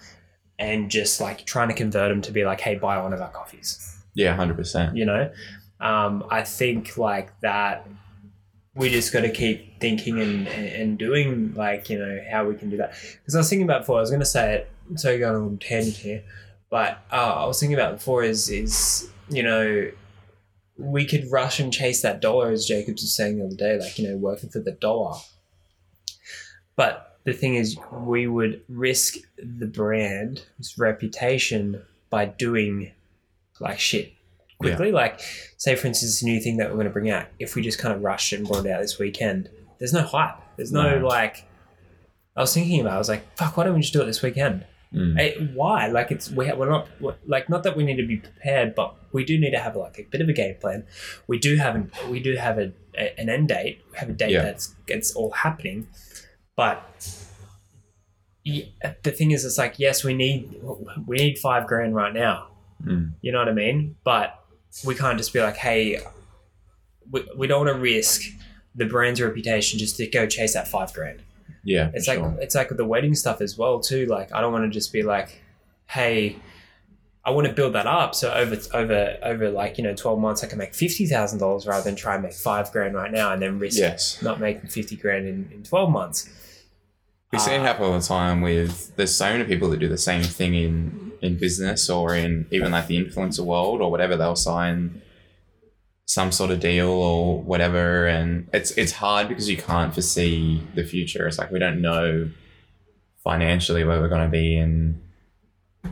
and 0.59 0.91
just 0.91 1.21
like 1.21 1.45
trying 1.47 1.69
to 1.69 1.75
convert 1.75 2.11
them 2.11 2.21
to 2.23 2.31
be 2.33 2.45
like, 2.45 2.61
"Hey, 2.61 2.77
buy 2.77 3.01
one 3.03 3.13
of 3.13 3.21
our 3.21 3.31
coffees." 3.31 3.97
Yeah, 4.15 4.35
hundred 4.37 4.57
percent. 4.57 4.97
You 4.97 5.05
know, 5.07 5.31
um, 5.81 6.25
I 6.31 6.43
think 6.43 6.97
like 6.99 7.39
that. 7.41 7.87
We 8.77 8.91
just 8.91 9.13
got 9.13 9.21
to 9.21 9.31
keep 9.31 9.79
thinking 9.81 10.21
and, 10.21 10.49
and 10.49 10.99
doing 10.99 11.55
like 11.55 11.89
you 11.91 11.97
know 11.99 12.21
how 12.29 12.45
we 12.45 12.57
can 12.57 12.71
do 12.71 12.77
that. 12.79 12.95
Because 13.21 13.37
I 13.37 13.39
was 13.39 13.49
thinking 13.49 13.65
about 13.65 13.83
before, 13.83 13.99
I 13.99 14.01
was 14.01 14.11
going 14.11 14.19
to 14.21 14.27
say 14.27 14.55
it 14.55 14.71
so 14.97 15.17
going 15.17 15.31
on 15.37 15.41
a 15.41 15.45
little 15.45 15.59
tangent 15.59 15.97
here, 15.97 16.25
but 16.71 16.99
uh, 17.13 17.35
I 17.37 17.47
was 17.47 17.61
thinking 17.61 17.75
about 17.79 17.93
before 17.99 18.25
is 18.25 18.49
is 18.51 19.09
you 19.31 19.45
know 19.45 19.91
we 20.77 21.05
could 21.07 21.31
rush 21.31 21.61
and 21.61 21.73
chase 21.73 22.03
that 22.03 22.21
dollar 22.21 22.51
as 22.51 22.67
Jacobs 22.67 23.03
was 23.03 23.15
saying 23.15 23.39
the 23.39 23.47
other 23.47 23.57
day, 23.57 23.79
like 23.79 23.99
you 23.99 24.09
know 24.09 24.17
working 24.17 24.51
for 24.51 24.59
the 24.61 24.73
dollar. 24.73 25.17
But 26.77 27.19
the 27.25 27.33
thing 27.33 27.55
is, 27.55 27.77
we 27.93 28.27
would 28.27 28.63
risk 28.69 29.17
the 29.39 29.67
brand's 29.67 30.45
reputation 30.77 31.83
by 32.11 32.27
doing 32.27 32.93
like 33.61 33.79
shit 33.79 34.13
quickly. 34.59 34.93
Like, 34.93 35.21
say 35.57 35.77
for 35.77 35.87
instance, 35.87 36.23
a 36.23 36.25
new 36.27 36.41
thing 36.41 36.57
that 36.59 36.69
we're 36.69 36.75
going 36.75 36.87
to 36.87 36.93
bring 36.93 37.11
out. 37.11 37.27
If 37.39 37.55
we 37.55 37.63
just 37.63 37.79
kind 37.79 37.95
of 37.95 38.03
rushed 38.03 38.33
it 38.33 38.37
and 38.41 38.49
brought 38.49 38.67
it 38.67 38.71
out 38.73 38.81
this 38.83 38.99
weekend, 38.99 39.49
there's 39.79 39.93
no 39.93 40.03
hype. 40.03 40.37
There's 40.57 40.73
no, 40.73 40.99
No. 40.99 41.07
like. 41.07 41.45
I 42.37 42.41
was 42.41 42.53
thinking 42.53 42.81
about. 42.81 42.95
it, 42.95 42.97
I 42.97 42.99
was 42.99 43.09
like, 43.09 43.37
"Fuck! 43.37 43.57
Why 43.57 43.63
don't 43.63 43.75
we 43.77 43.81
just 43.81 43.93
do 43.93 44.03
it 44.03 44.07
this 44.07 44.21
weekend?" 44.21 44.67
Mm. 44.95 45.19
Eh, 45.19 45.47
why? 45.55 45.89
Like 45.89 46.11
it's 46.13 46.31
we 46.31 46.53
we're 46.53 46.71
not 46.71 46.89
like 47.27 47.49
not 47.49 47.65
that 47.65 47.77
we 47.77 47.83
need 47.85 47.97
to 47.97 48.07
be 48.07 48.17
prepared, 48.19 48.75
but 48.75 48.95
we 49.13 49.25
do 49.25 49.39
need 49.39 49.51
to 49.51 49.59
have 49.59 49.75
like 49.77 49.99
a 49.99 50.05
bit 50.05 50.21
of 50.21 50.29
a 50.29 50.33
game 50.33 50.55
plan. 50.61 50.87
We 51.27 51.39
do 51.39 51.57
have 51.57 51.75
an 51.75 51.91
we 52.09 52.21
do 52.21 52.37
have 52.37 52.59
a, 52.59 52.73
a 52.97 53.19
an 53.19 53.29
end 53.29 53.49
date. 53.49 53.83
We 53.93 53.99
have 53.99 54.09
a 54.09 54.13
date 54.13 54.31
Yeah. 54.31 54.43
that's 54.43 54.75
it's 54.87 55.15
all 55.17 55.33
happening, 55.33 55.89
but 56.57 56.79
yeah, 58.45 58.93
the 59.03 59.11
thing 59.11 59.31
is, 59.31 59.45
it's 59.45 59.59
like 59.59 59.79
yes, 59.79 60.05
we 60.05 60.15
need 60.15 60.61
we 61.07 61.17
need 61.17 61.39
five 61.39 61.67
grand 61.67 61.95
right 61.95 62.13
now. 62.13 62.49
Mm. 62.85 63.13
You 63.23 63.33
know 63.33 63.39
what 63.39 63.49
I 63.49 63.53
mean? 63.53 63.97
But 64.05 64.39
we 64.85 64.95
can't 64.95 65.17
just 65.19 65.33
be 65.33 65.41
like, 65.41 65.57
hey, 65.57 66.01
we, 67.11 67.27
we 67.37 67.47
don't 67.47 67.65
want 67.67 67.77
to 67.77 67.81
risk 67.81 68.23
the 68.75 68.85
brand's 68.85 69.21
reputation 69.21 69.79
just 69.79 69.97
to 69.97 70.07
go 70.07 70.27
chase 70.27 70.55
that 70.55 70.69
five 70.69 70.93
grand. 70.93 71.23
Yeah. 71.65 71.91
It's 71.95 72.07
like 72.07 72.19
sure. 72.19 72.37
it's 72.41 72.55
like 72.55 72.69
with 72.69 72.79
the 72.79 72.85
wedding 72.85 73.15
stuff 73.15 73.41
as 73.41 73.57
well 73.59 73.81
too. 73.81 74.07
Like 74.07 74.33
I 74.33 74.41
don't 74.41 74.53
want 74.53 74.65
to 74.65 74.71
just 74.71 74.93
be 74.93 75.03
like, 75.03 75.43
hey, 75.87 76.37
I 77.25 77.31
want 77.31 77.47
to 77.47 77.53
build 77.53 77.73
that 77.75 77.87
up. 77.87 78.15
So 78.15 78.33
over 78.33 78.57
over 78.75 79.17
over 79.23 79.51
like 79.51 79.79
you 79.79 79.85
know 79.85 79.95
twelve 79.95 80.19
months, 80.19 80.45
I 80.45 80.47
can 80.47 80.59
make 80.59 80.75
fifty 80.75 81.07
thousand 81.07 81.39
dollars 81.39 81.67
rather 81.67 81.83
than 81.83 81.97
try 81.97 82.15
and 82.15 82.23
make 82.23 82.35
five 82.35 82.71
grand 82.71 82.95
right 82.95 83.11
now 83.11 83.33
and 83.33 83.41
then 83.41 83.59
risk 83.59 83.79
yes. 83.79 84.23
not 84.23 84.41
making 84.41 84.69
fifty 84.69 84.97
grand 84.97 85.27
in, 85.27 85.51
in 85.53 85.63
twelve 85.63 85.91
months. 85.91 86.29
We 87.33 87.39
see 87.39 87.53
it 87.53 87.61
Uh, 87.61 87.65
happen 87.65 87.85
all 87.87 87.99
the 87.99 88.05
time 88.05 88.43
with 88.43 88.95
there's 88.97 89.15
so 89.15 89.33
many 89.33 89.45
people 89.45 89.69
that 89.71 89.81
do 89.81 89.89
the 89.89 89.99
same 89.99 90.23
thing 90.23 90.55
in 90.55 91.13
in 91.23 91.39
business 91.39 91.89
or 91.89 92.15
in 92.15 92.47
even 92.51 92.71
like 92.71 92.87
the 92.87 93.03
influencer 93.03 93.45
world 93.45 93.81
or 93.81 93.91
whatever 93.91 94.17
they'll 94.17 94.37
sign 94.37 95.01
some 96.07 96.31
sort 96.31 96.51
of 96.51 96.61
deal 96.61 96.89
or 96.89 97.41
whatever 97.43 98.07
and 98.07 98.47
it's 98.53 98.73
it's 98.73 98.93
hard 98.93 99.27
because 99.29 99.49
you 99.49 99.57
can't 99.57 99.95
foresee 99.95 100.63
the 100.75 100.85
future 100.85 101.27
it's 101.27 101.39
like 101.39 101.51
we 101.51 101.59
don't 101.59 101.81
know 101.81 102.29
financially 103.23 103.85
where 103.85 104.01
we're 104.01 104.09
going 104.09 104.25
to 104.25 104.31
be 104.31 104.57
in 104.57 105.01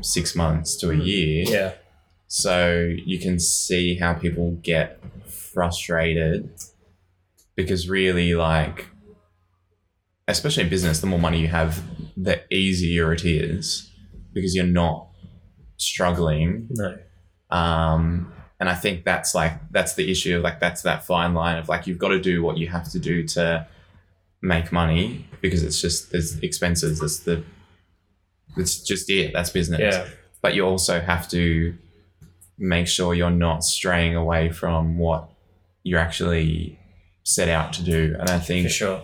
six 0.03 0.35
months 0.37 0.77
to 0.77 0.91
a 0.91 0.95
Mm. 0.95 1.07
year 1.07 1.45
Yeah, 1.49 1.73
so 2.29 2.93
you 3.07 3.19
can 3.19 3.39
see 3.39 3.97
how 3.97 4.13
people 4.15 4.53
get 4.63 5.01
frustrated 5.27 6.51
because 7.57 7.89
really, 7.89 8.35
like, 8.35 8.89
especially 10.29 10.63
in 10.65 10.71
business, 10.71 11.01
the 11.01 11.07
more 11.07 11.19
money 11.19 11.41
you 11.41 11.49
have, 11.49 11.83
the 12.17 12.43
easier 12.55 13.13
it 13.13 13.25
is 13.27 13.91
because 14.33 14.55
you're 14.55 14.65
not 14.67 15.09
struggling. 15.77 16.69
no, 16.71 16.97
Um, 17.51 18.33
and 18.63 18.71
I 18.71 18.77
think 18.77 19.03
that's 19.03 19.35
like, 19.35 19.55
that's 19.73 19.95
the 19.95 20.09
issue. 20.09 20.37
Of 20.37 20.45
like, 20.45 20.61
that's 20.61 20.83
that 20.83 21.05
fine 21.05 21.35
line 21.35 21.59
of 21.59 21.69
like, 21.69 21.89
you've 21.89 21.99
got 21.99 22.11
to 22.11 22.21
do 22.21 22.45
what 22.45 22.59
you 22.59 22.69
have 22.69 22.89
to 22.93 23.01
do 23.01 23.27
to 23.27 23.67
make 24.41 24.71
money 24.71 25.27
because 25.41 25.65
it's 25.65 25.81
just, 25.81 26.13
there's 26.13 26.39
expenses. 26.39 27.03
It's 27.03 27.19
the, 27.19 27.43
it's 28.57 28.81
just 28.81 29.11
it. 29.11 29.33
That's 29.33 29.51
business 29.51 29.81
yeah, 29.81 30.07
but 30.43 30.55
you 30.55 30.65
also 30.65 31.01
have 31.01 31.29
to 31.31 31.77
make 32.57 32.87
sure 32.87 33.15
you're 33.15 33.31
not 33.31 33.65
straying 33.65 34.15
away 34.15 34.53
from 34.53 34.97
what 34.97 35.29
you're 35.83 35.99
actually 35.99 36.79
set 37.25 37.49
out 37.49 37.73
to 37.73 37.83
do. 37.83 38.15
And 38.21 38.31
I 38.31 38.39
for 38.39 38.45
think 38.45 38.71
sure. 38.71 39.03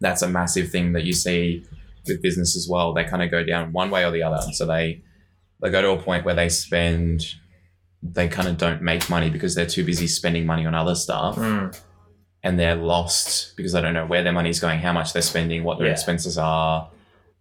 that's 0.00 0.22
a 0.22 0.28
massive 0.30 0.70
thing 0.70 0.94
that 0.94 1.04
you 1.04 1.12
see 1.12 1.62
with 2.06 2.22
business 2.22 2.56
as 2.56 2.66
well. 2.66 2.94
They 2.94 3.04
kind 3.04 3.22
of 3.22 3.30
go 3.30 3.44
down 3.44 3.72
one 3.72 3.90
way 3.90 4.06
or 4.06 4.12
the 4.12 4.22
other. 4.22 4.40
So 4.52 4.64
they 4.64 5.02
they 5.60 5.68
go 5.68 5.82
to 5.82 5.90
a 5.90 6.02
point 6.02 6.24
where 6.24 6.34
they 6.34 6.48
spend 6.48 7.34
they 8.02 8.28
kind 8.28 8.48
of 8.48 8.56
don't 8.58 8.80
make 8.82 9.08
money 9.10 9.28
because 9.30 9.54
they're 9.54 9.66
too 9.66 9.84
busy 9.84 10.06
spending 10.06 10.46
money 10.46 10.64
on 10.66 10.74
other 10.74 10.94
stuff 10.94 11.36
Mm, 11.36 11.76
and 12.44 12.58
they're 12.58 12.76
lost 12.76 13.56
because 13.56 13.72
they 13.72 13.80
don't 13.80 13.94
know 13.94 14.06
where 14.06 14.22
their 14.22 14.32
money's 14.32 14.60
going, 14.60 14.78
how 14.78 14.92
much 14.92 15.12
they're 15.12 15.22
spending, 15.22 15.64
what 15.64 15.78
their 15.78 15.88
Yeah. 15.88 15.92
expenses 15.94 16.38
are, 16.38 16.90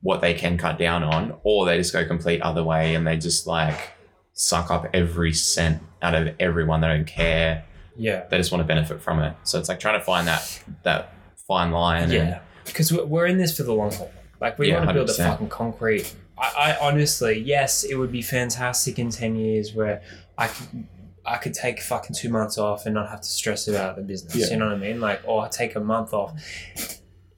what 0.01 0.21
they 0.21 0.33
can 0.33 0.57
cut 0.57 0.77
down 0.79 1.03
on, 1.03 1.35
or 1.43 1.65
they 1.65 1.77
just 1.77 1.93
go 1.93 2.03
complete 2.05 2.41
other 2.41 2.63
way 2.63 2.95
and 2.95 3.05
they 3.05 3.17
just 3.17 3.45
like 3.47 3.91
suck 4.33 4.69
up 4.71 4.87
every 4.93 5.33
cent 5.33 5.81
out 6.01 6.15
of 6.15 6.33
everyone. 6.39 6.81
They 6.81 6.87
don't 6.87 7.05
care. 7.07 7.63
yeah, 7.95 8.23
They 8.29 8.37
just 8.37 8.51
want 8.51 8.61
to 8.63 8.67
benefit 8.67 9.01
from 9.01 9.19
it. 9.21 9.33
So 9.43 9.59
it's 9.59 9.69
like 9.69 9.79
trying 9.79 9.99
to 9.99 10.05
find 10.05 10.27
that 10.27 10.63
that 10.83 11.13
fine 11.47 11.71
line. 11.71 12.11
yeah. 12.11 12.39
Because 12.65 12.91
we're 12.91 13.05
we're 13.05 13.25
in 13.27 13.37
this 13.37 13.55
for 13.55 13.63
the 13.63 13.73
long 13.73 13.91
haul. 13.91 14.11
Like 14.41 14.57
we 14.59 14.69
Yeah, 14.69 14.77
want 14.77 14.89
to 14.89 14.93
build 14.93 15.09
a 15.09 15.13
100%. 15.13 15.17
fucking 15.29 15.49
concrete. 15.49 16.13
I, 16.37 16.73
I 16.73 16.77
honestly, 16.87 17.39
yes, 17.39 17.83
it 17.83 17.95
would 17.95 18.11
be 18.11 18.21
fantastic 18.21 18.99
in 18.99 19.09
ten 19.09 19.35
years 19.35 19.73
where 19.73 20.01
I 20.37 20.47
could, 20.47 20.87
I 21.25 21.37
could 21.37 21.53
take 21.53 21.81
fucking 21.81 22.15
two 22.15 22.29
months 22.29 22.57
off 22.57 22.85
and 22.85 22.93
not 22.95 23.09
have 23.09 23.21
to 23.21 23.27
stress 23.27 23.67
about 23.67 23.95
the 23.95 24.01
business. 24.03 24.35
Yeah. 24.35 24.47
You 24.51 24.57
know 24.57 24.65
what 24.67 24.75
I 24.75 24.77
mean? 24.77 24.99
Like, 25.01 25.21
or 25.25 25.43
I 25.45 25.49
take 25.49 25.75
a 25.75 25.79
month 25.79 26.13
off. 26.13 26.33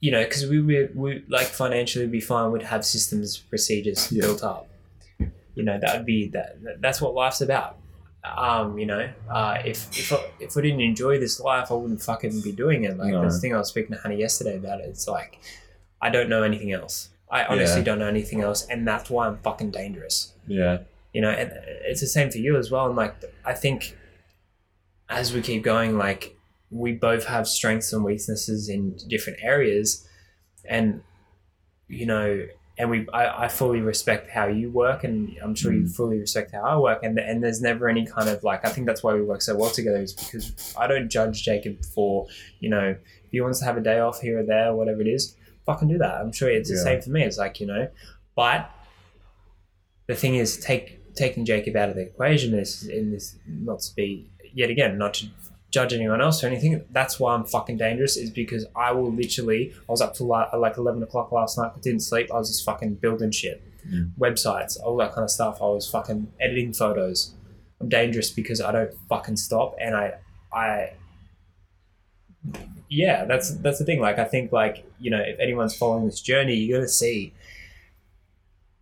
You 0.01 0.11
know, 0.11 0.23
because 0.23 0.45
we 0.47 0.61
would 0.61 0.95
we 0.95 1.23
like 1.27 1.47
financially 1.47 2.07
be 2.07 2.21
fine. 2.21 2.51
We'd 2.51 2.61
have 2.63 2.85
systems, 2.85 3.37
procedures 3.37 4.11
Yeah. 4.11 4.21
built 4.21 4.43
up. 4.43 4.67
You 5.55 5.63
know, 5.63 5.77
that 5.79 5.97
would 5.97 6.05
be 6.05 6.27
that. 6.29 6.61
that- 6.63 6.81
That's 6.81 7.01
what 7.01 7.13
life's 7.13 7.41
about. 7.41 7.77
Um, 8.23 8.77
you 8.77 8.85
know, 8.85 9.09
uh, 9.29 9.57
if 9.65 9.89
if 9.97 10.11
I, 10.13 10.19
if 10.39 10.55
we 10.55 10.61
didn't 10.61 10.81
enjoy 10.81 11.19
this 11.19 11.39
life, 11.39 11.71
I 11.71 11.73
wouldn't 11.73 12.01
fucking 12.01 12.41
be 12.41 12.51
doing 12.51 12.83
it. 12.83 12.97
Like 12.97 13.11
No. 13.13 13.21
that's 13.21 13.35
the 13.35 13.41
thing 13.41 13.55
I 13.55 13.57
was 13.57 13.69
speaking 13.69 13.95
to 13.95 14.01
Honey 14.01 14.17
yesterday 14.17 14.57
about. 14.57 14.81
It. 14.81 14.87
It's 14.87 15.07
like 15.07 15.39
I 16.01 16.09
don't 16.09 16.29
know 16.29 16.43
anything 16.43 16.71
else. 16.73 17.09
I 17.31 17.45
honestly 17.45 17.79
Yeah. 17.79 17.85
don't 17.85 17.99
know 17.99 18.07
anything 18.07 18.41
else, 18.41 18.65
and 18.67 18.87
that's 18.87 19.09
why 19.09 19.27
I'm 19.27 19.37
fucking 19.39 19.71
dangerous. 19.71 20.33
Yeah. 20.47 20.79
You 21.13 21.21
know, 21.21 21.29
and 21.31 21.51
it's 21.85 22.01
the 22.01 22.07
same 22.07 22.29
for 22.29 22.37
you 22.37 22.55
as 22.57 22.69
well. 22.69 22.85
And 22.87 22.95
like, 22.95 23.15
I 23.43 23.53
think 23.53 23.95
as 25.09 25.33
we 25.33 25.41
keep 25.41 25.63
going, 25.63 25.97
like 25.97 26.35
we 26.69 26.91
both 26.91 27.25
have 27.25 27.47
strengths 27.47 27.91
and 27.93 28.03
weaknesses 28.03 28.69
in 28.69 28.95
different 29.07 29.39
areas, 29.41 30.07
and 30.65 31.01
you 31.87 32.05
know, 32.05 32.45
and 32.77 32.91
we 32.91 33.07
I, 33.11 33.45
I 33.45 33.47
fully 33.47 33.81
respect 33.81 34.29
how 34.29 34.45
you 34.45 34.69
work, 34.69 35.03
and 35.03 35.35
I'm 35.43 35.55
sure 35.55 35.73
you 35.73 35.81
Mm. 35.85 35.95
fully 35.95 36.19
respect 36.19 36.51
how 36.51 36.61
I 36.61 36.77
work, 36.77 36.99
and 37.01 37.17
and 37.17 37.43
there's 37.43 37.59
never 37.59 37.89
any 37.89 38.05
kind 38.05 38.29
of 38.29 38.43
like 38.43 38.63
I 38.63 38.69
think 38.69 38.85
that's 38.85 39.01
why 39.01 39.15
we 39.15 39.21
work 39.23 39.41
so 39.41 39.55
well 39.57 39.71
together 39.71 39.97
is 40.01 40.13
because 40.13 40.75
I 40.77 40.85
don't 40.85 41.09
judge 41.09 41.41
Jacob 41.43 41.83
for 41.85 42.27
you 42.59 42.69
know 42.69 42.89
if 43.25 43.31
he 43.31 43.41
wants 43.41 43.57
to 43.59 43.65
have 43.65 43.77
a 43.77 43.81
day 43.81 43.99
off 43.99 44.21
here 44.21 44.39
or 44.39 44.43
there, 44.43 44.75
whatever 44.75 45.01
it 45.01 45.07
is, 45.07 45.35
fucking 45.65 45.87
do 45.87 45.97
that. 45.97 46.21
I'm 46.21 46.31
sure 46.31 46.49
it's 46.51 46.69
the 46.69 46.75
Yeah. 46.75 46.83
same 46.83 47.01
for 47.01 47.09
me. 47.09 47.23
It's 47.23 47.39
like 47.39 47.59
you 47.59 47.65
know, 47.65 47.89
but 48.35 48.69
the 50.05 50.15
thing 50.15 50.35
is, 50.35 50.57
take 50.57 50.98
taking 51.15 51.45
Jacob 51.45 51.75
out 51.75 51.89
of 51.89 51.95
the 51.95 52.01
equation 52.01 52.53
is 52.53 52.87
in 52.87 53.11
this 53.11 53.35
not 53.47 53.79
to 53.81 53.95
be 53.95 54.29
yet 54.53 54.69
again 54.69 54.97
not 54.97 55.13
to 55.15 55.27
judge 55.71 55.93
anyone 55.93 56.19
else 56.21 56.43
or 56.43 56.47
anything. 56.47 56.83
That's 56.91 57.19
why 57.19 57.35
I'm 57.35 57.43
fucking 57.45 57.77
dangerous. 57.77 58.17
Is 58.17 58.31
because 58.31 58.65
I 58.75 58.91
will 58.91 59.11
literally. 59.11 59.71
I 59.87 59.91
was 59.91 60.01
up 60.01 60.15
till 60.15 60.27
like, 60.27 60.51
like 60.53 60.77
eleven 60.77 61.03
o'clock 61.03 61.31
last 61.31 61.57
night. 61.57 61.71
I 61.75 61.79
didn't 61.79 61.99
sleep. 62.01 62.31
I 62.33 62.37
was 62.37 62.49
just 62.49 62.65
fucking 62.65 62.95
building 62.95 63.31
shit, 63.31 63.61
Mm. 63.87 64.11
websites, 64.19 64.77
all 64.83 64.97
that 64.97 65.13
kind 65.13 65.23
of 65.23 65.31
stuff. 65.31 65.61
I 65.61 65.65
was 65.65 65.87
fucking 65.89 66.31
editing 66.41 66.73
photos. 66.73 67.33
I'm 67.79 67.87
dangerous 67.87 68.29
because 68.29 68.59
I 68.59 68.71
don't 68.71 68.91
fucking 69.07 69.37
stop, 69.37 69.75
and 69.79 69.95
I 69.95 70.13
I. 70.51 70.93
Yeah, 72.89 73.25
that's 73.25 73.51
that's 73.57 73.77
the 73.79 73.85
thing. 73.85 73.99
Like 74.01 74.17
I 74.17 74.23
think 74.25 74.51
like 74.51 74.83
you 74.99 75.11
know 75.11 75.19
if 75.21 75.39
anyone's 75.39 75.75
following 75.75 76.05
this 76.05 76.19
journey, 76.21 76.55
you're 76.55 76.79
gonna 76.79 76.87
see 76.87 77.33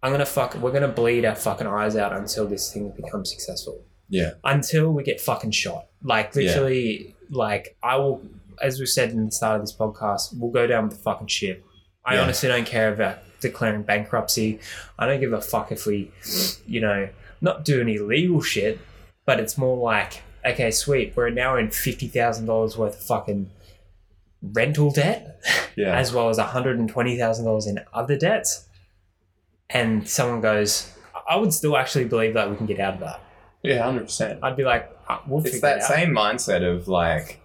I'm 0.08 0.14
gonna 0.14 0.26
fuck. 0.26 0.56
We're 0.56 0.72
gonna 0.72 0.88
bleed 0.88 1.26
our 1.26 1.36
fucking 1.36 1.68
eyes 1.68 1.96
out 1.98 2.14
until 2.14 2.48
this 2.48 2.72
thing 2.74 2.90
becomes 2.92 3.30
successful. 3.30 3.84
Yeah. 4.10 4.32
Until 4.44 4.92
we 4.94 5.04
get 5.04 5.20
fucking 5.20 5.52
shot. 5.52 5.88
Like 6.02 6.34
Yeah. 6.34 6.44
literally, 6.44 7.16
like 7.30 7.76
I 7.84 7.98
will. 7.98 8.22
As 8.62 8.80
we 8.80 8.86
said 8.86 9.12
in 9.12 9.26
the 9.26 9.32
start 9.32 9.60
of 9.60 9.62
this 9.68 9.76
podcast, 9.76 10.30
we'll 10.40 10.52
go 10.52 10.66
down 10.66 10.88
with 10.88 10.98
the 10.98 11.04
fucking 11.04 11.28
ship. 11.28 11.64
I 12.06 12.16
Yeah. 12.16 12.22
honestly 12.24 12.48
don't 12.50 12.66
care 12.66 12.92
about 12.94 13.20
declaring 13.42 13.84
bankruptcy. 13.84 14.60
I 14.98 15.06
don't 15.06 15.20
give 15.20 15.34
a 15.34 15.42
fuck 15.42 15.72
if 15.72 15.86
we, 15.86 16.12
you 16.66 16.80
know, 16.82 17.10
not 17.42 17.66
do 17.66 17.82
any 17.82 17.96
illegal 17.96 18.42
shit. 18.42 18.80
But 19.26 19.42
it's 19.42 19.58
more 19.58 19.76
like, 19.78 20.22
okay, 20.46 20.72
sweet. 20.72 21.14
We're 21.18 21.30
now 21.30 21.58
in 21.58 21.70
fifty 21.70 22.08
thousand 22.08 22.46
dollars 22.46 22.78
worth 22.78 22.96
of 22.96 23.04
fucking 23.04 23.52
rental 24.42 24.92
debt 24.92 25.40
Yeah. 25.76 25.98
as 25.98 26.14
well 26.14 26.30
as 26.30 26.38
$120,000 26.38 27.68
in 27.68 27.80
other 27.94 28.16
debts. 28.16 28.67
And 29.70 30.08
someone 30.08 30.42
goes, 30.42 30.92
I 31.30 31.36
would 31.36 31.54
still 31.54 31.76
actually 31.78 32.06
believe 32.06 32.34
that 32.36 32.50
we 32.50 32.56
can 32.56 32.66
get 32.66 32.80
out 32.80 32.96
of 32.96 33.00
that. 33.02 33.20
yeah. 33.64 33.84
Hundred 33.84 34.06
percent. 34.06 34.40
I'd 34.44 34.56
be 34.56 34.64
like, 34.64 34.90
"Uh, 35.10 35.20
we'll 35.28 35.40
It's 35.42 35.52
figure 35.56 35.62
that 35.68 35.78
it 35.78 35.84
out. 35.84 35.90
same 35.90 36.10
mindset 36.12 36.64
of 36.64 36.88
like 36.88 37.42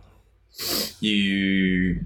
you 1.01 2.05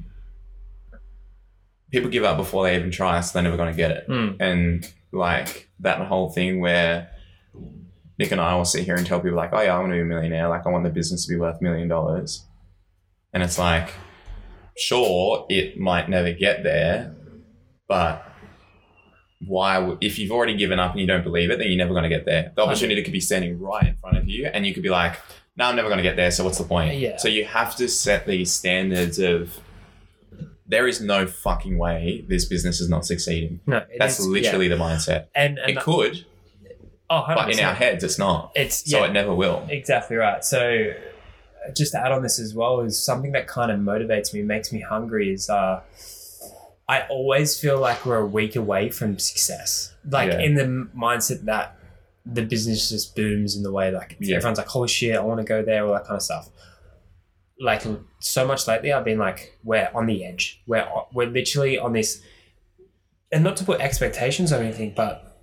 people 1.90 2.10
give 2.10 2.24
up 2.24 2.36
before 2.36 2.64
they 2.64 2.76
even 2.76 2.90
try, 2.90 3.20
so 3.20 3.32
they're 3.34 3.42
never 3.42 3.56
going 3.56 3.70
to 3.72 3.76
get 3.76 3.90
it. 3.90 4.08
Mm, 4.08 4.36
And 4.40 4.92
like 5.12 5.68
that 5.80 6.00
whole 6.06 6.30
thing 6.30 6.60
where 6.60 7.10
Nick 8.18 8.32
and 8.32 8.40
I 8.40 8.54
will 8.56 8.64
sit 8.64 8.84
here 8.84 8.94
and 8.96 9.06
tell 9.06 9.20
people 9.20 9.36
like, 9.36 9.50
oh 9.52 9.60
yeah, 9.60 9.74
I 9.76 9.78
want 9.78 9.90
to 9.92 9.96
be 9.96 10.00
a 10.00 10.04
millionaire. 10.04 10.48
Like 10.48 10.66
I 10.66 10.70
want 10.70 10.84
the 10.84 10.90
business 10.90 11.26
to 11.26 11.32
be 11.34 11.38
worth 11.38 11.60
a 11.60 11.62
million 11.62 11.88
dollars. 11.88 12.44
And 13.32 13.42
it's 13.42 13.58
like, 13.58 13.92
sure, 14.76 15.46
it 15.50 15.78
might 15.78 16.08
never 16.08 16.32
get 16.32 16.62
there, 16.62 17.14
but 17.88 18.25
why, 19.44 19.96
if 20.00 20.18
you've 20.18 20.30
already 20.32 20.56
given 20.56 20.78
up 20.78 20.92
and 20.92 21.00
you 21.00 21.06
don't 21.06 21.22
believe 21.24 21.50
it, 21.50 21.58
then 21.58 21.68
you're 21.68 21.76
never 21.76 21.92
going 21.92 22.04
to 22.04 22.08
get 22.08 22.24
there. 22.24 22.52
The 22.54 22.62
opportunity 22.62 23.02
could 23.02 23.12
be 23.12 23.20
standing 23.20 23.60
right 23.60 23.86
in 23.86 23.96
front 23.96 24.16
of 24.16 24.28
you 24.28 24.46
and 24.46 24.66
you 24.66 24.72
could 24.72 24.82
be 24.82 24.88
like, 24.88 25.18
no, 25.56 25.66
I'm 25.66 25.76
never 25.76 25.88
going 25.88 25.98
to 25.98 26.02
get 26.02 26.16
there. 26.16 26.30
So 26.30 26.44
what's 26.44 26.58
the 26.58 26.64
point? 26.64 26.96
Yeah. 26.98 27.16
So 27.18 27.28
you 27.28 27.44
have 27.44 27.76
to 27.76 27.88
set 27.88 28.26
these 28.26 28.50
standards 28.52 29.18
of, 29.18 29.58
there 30.66 30.88
is 30.88 31.00
no 31.00 31.26
fucking 31.26 31.78
way 31.78 32.24
this 32.28 32.44
business 32.46 32.80
is 32.80 32.88
not 32.88 33.04
succeeding. 33.06 33.60
No, 33.66 33.84
That's 33.98 34.18
is- 34.18 34.26
literally 34.26 34.68
yeah. 34.68 34.74
the 34.74 34.80
mindset. 34.82 35.26
and, 35.34 35.58
and 35.58 35.70
It 35.70 35.80
could, 35.80 36.24
oh, 37.08 37.22
100%. 37.28 37.34
but 37.36 37.50
in 37.58 37.64
our 37.64 37.74
heads, 37.74 38.02
it's 38.04 38.18
not. 38.18 38.52
it's 38.56 38.90
So 38.90 38.98
yeah, 39.00 39.06
it 39.06 39.12
never 39.12 39.34
will. 39.34 39.64
exactly 39.68 40.16
right. 40.16 40.42
So 40.44 40.92
uh, 41.68 41.70
just 41.72 41.92
to 41.92 42.00
add 42.00 42.10
on 42.10 42.22
this 42.22 42.38
as 42.40 42.54
well 42.54 42.80
is 42.80 42.98
something 43.02 43.32
that 43.32 43.46
kind 43.46 43.70
of 43.70 43.78
motivates 43.80 44.34
me, 44.34 44.42
makes 44.42 44.72
me 44.72 44.80
hungry. 44.80 45.32
Is 45.32 45.48
uh, 45.48 45.82
I 46.88 47.02
always 47.08 47.58
feel 47.58 47.80
like 47.80 48.06
we're 48.06 48.18
a 48.18 48.26
week 48.26 48.54
away 48.56 48.90
from 48.90 49.18
success. 49.18 49.94
Like 50.08 50.30
Yeah. 50.32 50.40
in 50.40 50.54
the 50.54 50.88
mindset 50.96 51.44
that 51.46 51.76
the 52.24 52.42
business 52.42 52.90
just 52.90 53.14
booms 53.16 53.56
in 53.56 53.62
the 53.62 53.72
way 53.72 53.90
like 53.90 54.16
Yeah. 54.20 54.36
everyone's 54.36 54.58
like, 54.58 54.68
holy 54.68 54.88
shit, 54.88 55.16
I 55.16 55.20
want 55.20 55.38
to 55.40 55.44
go 55.44 55.62
there, 55.64 55.84
all 55.86 55.94
that 55.94 56.04
kind 56.04 56.16
of 56.16 56.22
stuff. 56.22 56.48
Like 57.58 57.82
so 58.20 58.46
much 58.46 58.66
lately, 58.68 58.92
I've 58.92 59.04
been 59.04 59.18
like, 59.18 59.58
we're 59.64 59.90
on 59.94 60.06
the 60.06 60.24
edge. 60.24 60.62
We're 60.66 60.86
we're 61.12 61.26
literally 61.28 61.78
on 61.78 61.92
this, 61.94 62.22
and 63.32 63.42
not 63.42 63.56
to 63.56 63.64
put 63.64 63.80
expectations 63.80 64.52
or 64.52 64.56
anything, 64.56 64.92
but 64.94 65.40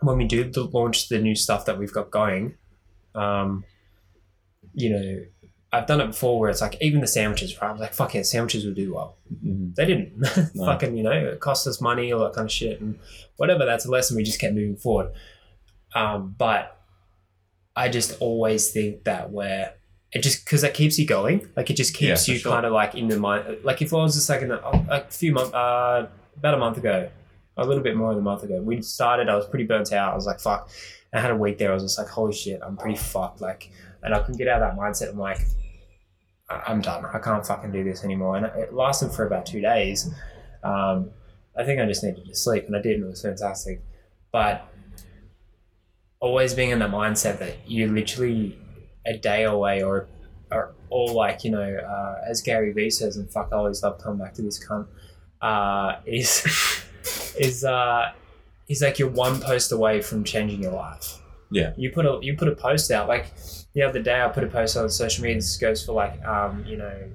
when 0.00 0.16
we 0.16 0.24
do 0.24 0.48
the, 0.48 0.62
launch 0.64 1.08
the 1.08 1.18
new 1.18 1.34
stuff 1.34 1.64
that 1.66 1.76
we've 1.76 1.92
got 1.92 2.10
going, 2.12 2.54
um, 3.16 3.64
you 4.72 4.90
know, 4.90 5.20
I've 5.72 5.86
done 5.86 6.00
it 6.00 6.06
before 6.06 6.40
where 6.40 6.48
it's 6.48 6.60
like 6.62 6.76
even 6.80 7.00
the 7.02 7.06
sandwiches, 7.06 7.60
right? 7.60 7.68
I 7.68 7.72
was 7.72 7.80
like, 7.80 7.92
fuck 7.92 8.14
yeah, 8.14 8.22
sandwiches 8.22 8.64
will 8.64 8.72
do 8.74 8.94
well. 8.94 9.16
Mhm. 9.44 9.74
They 9.74 9.84
didn't. 9.84 10.12
No. 10.54 10.64
Fucking, 10.64 10.96
you 10.96 11.02
know, 11.02 11.10
it 11.12 11.40
cost 11.40 11.66
us 11.66 11.80
money, 11.80 12.10
all 12.12 12.24
that 12.24 12.32
kind 12.32 12.46
of 12.46 12.52
shit. 12.52 12.80
And 12.80 12.98
whatever, 13.36 13.66
that's 13.66 13.84
a 13.84 13.90
lesson. 13.90 14.16
We 14.16 14.22
just 14.22 14.40
kept 14.40 14.54
moving 14.54 14.76
forward. 14.76 15.12
Um, 15.94 16.34
but 16.38 16.74
I 17.76 17.88
just 17.90 18.16
always 18.20 18.70
think 18.70 19.04
that 19.04 19.30
where 19.30 19.74
it 20.12 20.22
just, 20.22 20.44
because 20.44 20.62
that 20.62 20.72
keeps 20.72 20.98
you 20.98 21.06
going, 21.06 21.46
like 21.54 21.68
it 21.68 21.74
just 21.74 21.92
keeps 21.94 22.26
Yeah, 22.26 22.32
you 22.34 22.40
sure. 22.40 22.52
kind 22.52 22.64
of 22.64 22.72
like 22.72 22.94
in 22.94 23.08
the 23.08 23.18
mind. 23.18 23.58
Like 23.62 23.82
if 23.82 23.92
I 23.92 23.96
was 23.96 24.14
just 24.14 24.28
like 24.30 24.40
in 24.42 24.50
a, 24.50 24.56
a 24.88 25.04
few 25.10 25.32
months, 25.32 25.52
uh, 25.52 26.08
about 26.38 26.54
a 26.54 26.58
month 26.58 26.78
ago, 26.78 27.10
a 27.58 27.66
little 27.66 27.82
bit 27.82 27.94
more 27.96 28.10
than 28.14 28.20
a 28.20 28.24
month 28.24 28.42
ago, 28.42 28.62
we 28.62 28.80
started, 28.80 29.28
I 29.28 29.34
was 29.36 29.46
pretty 29.46 29.66
burnt 29.66 29.92
out. 29.92 30.12
I 30.12 30.14
was 30.16 30.24
like, 30.26 30.40
fuck. 30.40 30.70
I 31.12 31.20
had 31.20 31.30
a 31.30 31.36
week 31.36 31.58
there. 31.58 31.70
I 31.70 31.74
was 31.74 31.82
just 31.82 31.98
like, 31.98 32.08
holy 32.08 32.32
shit, 32.32 32.60
I'm 32.62 32.76
pretty 32.76 32.96
fucked. 32.96 33.40
Like, 33.40 33.70
and 34.02 34.14
I 34.14 34.18
couldn't 34.20 34.36
get 34.36 34.48
out 34.48 34.62
of 34.62 34.76
that 34.76 34.80
mindset. 34.80 35.10
I'm 35.10 35.18
like, 35.18 35.40
I'm 36.50 36.80
done. 36.80 37.04
I 37.04 37.18
can't 37.18 37.46
fucking 37.46 37.72
do 37.72 37.84
this 37.84 38.04
anymore. 38.04 38.36
And 38.36 38.46
it 38.46 38.72
lasted 38.72 39.10
for 39.12 39.26
about 39.26 39.46
two 39.46 39.60
days. 39.60 40.10
Um, 40.62 41.10
I 41.56 41.64
think 41.64 41.80
I 41.80 41.86
just 41.86 42.02
needed 42.04 42.24
to 42.26 42.34
sleep, 42.34 42.66
and 42.66 42.76
I 42.76 42.80
did, 42.80 42.96
and 42.96 43.04
it 43.04 43.08
was 43.08 43.22
fantastic. 43.22 43.82
But 44.32 44.66
always 46.20 46.54
being 46.54 46.70
in 46.70 46.78
the 46.78 46.86
mindset 46.86 47.38
that 47.40 47.56
you're 47.66 47.88
literally 47.88 48.58
a 49.06 49.16
day 49.16 49.44
away, 49.44 49.82
or, 49.82 50.08
or, 50.50 50.74
or 50.90 51.12
like 51.12 51.44
you 51.44 51.50
know, 51.50 51.76
uh, 51.76 52.22
as 52.28 52.42
Gary 52.42 52.72
Vee 52.72 52.90
says, 52.90 53.16
and 53.16 53.30
fuck, 53.30 53.48
I 53.52 53.56
always 53.56 53.82
love 53.82 53.98
coming 53.98 54.18
back 54.18 54.34
to 54.34 54.42
this 54.42 54.64
cunt. 54.64 54.86
Uh, 55.40 56.00
is 56.06 56.84
is 57.38 57.64
uh, 57.64 58.12
is 58.68 58.82
like 58.82 58.98
you're 58.98 59.08
one 59.08 59.40
post 59.40 59.72
away 59.72 60.00
from 60.00 60.24
changing 60.24 60.62
your 60.62 60.72
life. 60.72 61.20
Yeah. 61.50 61.72
You 61.76 61.90
put 61.90 62.04
a 62.04 62.18
you 62.22 62.36
put 62.36 62.48
a 62.48 62.54
post 62.54 62.90
out 62.90 63.08
like 63.08 63.32
the 63.74 63.82
other 63.82 64.02
day. 64.02 64.20
I 64.22 64.28
put 64.28 64.44
a 64.44 64.48
post 64.48 64.76
on 64.76 64.88
social 64.90 65.22
media. 65.22 65.36
This 65.36 65.56
goes 65.56 65.84
for 65.84 65.92
like 65.92 66.22
um, 66.24 66.64
you 66.66 66.76
know 66.76 67.08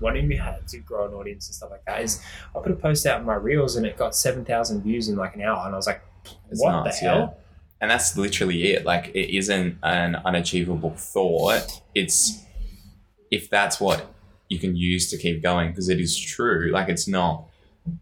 wanting 0.00 0.28
me 0.28 0.36
how 0.36 0.56
to 0.66 0.78
grow 0.78 1.08
an 1.08 1.14
audience 1.14 1.48
and 1.48 1.54
stuff 1.54 1.70
like 1.70 1.84
that. 1.86 2.02
Is 2.02 2.22
I 2.54 2.60
put 2.60 2.72
a 2.72 2.76
post 2.76 3.04
out 3.06 3.20
in 3.20 3.26
my 3.26 3.34
reels 3.34 3.76
and 3.76 3.84
it 3.84 3.96
got 3.96 4.14
seven 4.14 4.44
thousand 4.44 4.82
views 4.82 5.08
in 5.08 5.16
like 5.16 5.34
an 5.34 5.42
hour, 5.42 5.64
and 5.66 5.74
I 5.74 5.76
was 5.76 5.86
like, 5.86 6.02
It's 6.50 6.62
what 6.62 6.70
nuts, 6.70 7.00
the 7.00 7.06
hell? 7.06 7.36
And 7.80 7.90
that's 7.90 8.16
literally 8.16 8.72
it. 8.72 8.84
Like 8.84 9.08
it 9.08 9.36
isn't 9.36 9.78
an 9.82 10.16
unachievable 10.16 10.94
thought. 10.96 11.82
It's 11.94 12.44
if 13.30 13.50
that's 13.50 13.80
what 13.80 14.06
you 14.48 14.58
can 14.58 14.76
use 14.76 15.10
to 15.10 15.18
keep 15.18 15.42
going, 15.42 15.70
because 15.70 15.88
it 15.88 16.00
is 16.00 16.16
true. 16.16 16.70
Like 16.72 16.88
it's 16.88 17.08
not 17.08 17.44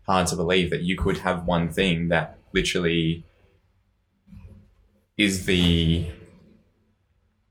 hard 0.06 0.26
to 0.28 0.36
believe 0.36 0.70
that 0.70 0.82
you 0.82 0.96
could 0.96 1.18
have 1.18 1.46
one 1.46 1.70
thing 1.70 2.08
that 2.08 2.35
literally 2.52 3.24
is 5.16 5.46
the 5.46 6.06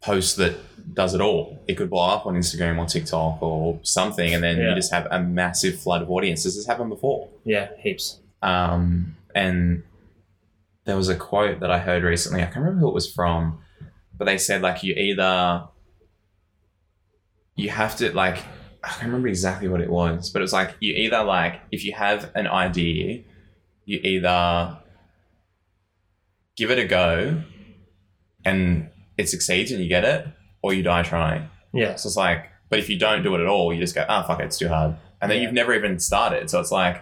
post 0.01 0.37
that 0.37 0.55
does 0.93 1.13
it 1.15 1.21
all. 1.21 1.59
It 1.67 1.75
could 1.75 1.89
blow 1.89 2.07
up 2.09 2.25
on 2.27 2.35
Instagram 2.35 2.77
or 2.77 2.85
TikTok 2.85 3.41
or 3.41 3.79
something, 3.83 4.33
and 4.33 4.43
then 4.43 4.57
Yeah. 4.57 4.69
you 4.69 4.75
just 4.75 4.91
have 4.91 5.07
a 5.09 5.19
massive 5.21 5.79
flood 5.79 6.01
of 6.03 6.11
audience. 6.11 6.43
This 6.43 6.55
has 6.55 6.65
happened 6.67 6.89
before. 6.89 7.29
Yeah, 7.43 7.69
heaps. 7.79 8.19
Um, 8.43 9.15
and 9.33 9.81
there 10.85 10.95
was 10.95 11.09
a 11.09 11.15
quote 11.15 11.59
that 11.61 11.71
I 11.71 11.79
heard 11.79 12.03
recently. 12.03 12.41
I 12.41 12.45
can't 12.45 12.57
remember 12.57 12.81
who 12.81 12.89
it 12.89 12.93
was 12.93 13.11
from, 13.11 13.59
but 14.15 14.25
they 14.25 14.37
said 14.37 14.61
like 14.61 14.83
you 14.83 14.93
either 14.93 15.67
you 17.55 17.69
have 17.69 17.95
to 17.97 18.11
like 18.13 18.37
I 18.83 18.89
can't 18.89 19.05
remember 19.07 19.27
exactly 19.27 19.67
what 19.67 19.81
it 19.81 19.89
was, 19.89 20.29
but 20.29 20.39
it 20.39 20.43
was 20.43 20.53
like 20.53 20.75
you 20.79 20.93
either 20.93 21.23
like 21.23 21.61
if 21.71 21.83
you 21.83 21.93
have 21.93 22.29
an 22.35 22.45
idea, 22.45 23.23
you 23.85 23.99
either 24.03 24.77
give 26.55 26.71
it 26.71 26.79
a 26.79 26.85
go 26.85 27.41
and 28.43 28.89
it 29.17 29.29
succeeds 29.29 29.71
and 29.71 29.81
you 29.81 29.87
get 29.89 30.03
it, 30.03 30.27
or 30.61 30.73
you 30.73 30.83
die 30.83 31.03
trying. 31.03 31.49
Yeah, 31.73 31.95
So 31.95 32.07
it's 32.07 32.17
like, 32.17 32.49
but 32.69 32.79
if 32.79 32.89
you 32.89 32.97
don't 32.97 33.23
do 33.23 33.35
it 33.35 33.41
at 33.41 33.47
all, 33.47 33.73
you 33.73 33.79
just 33.79 33.95
go, 33.95 34.05
ah, 34.07 34.23
fuck 34.23 34.39
it, 34.39 34.45
it's 34.45 34.57
too 34.57 34.67
hard. 34.69 34.95
And 35.21 35.29
then 35.31 35.37
Yeah. 35.37 35.43
you've 35.45 35.53
never 35.53 35.73
even 35.73 35.99
started. 35.99 36.49
So 36.49 36.59
it's 36.59 36.71
like, 36.71 37.01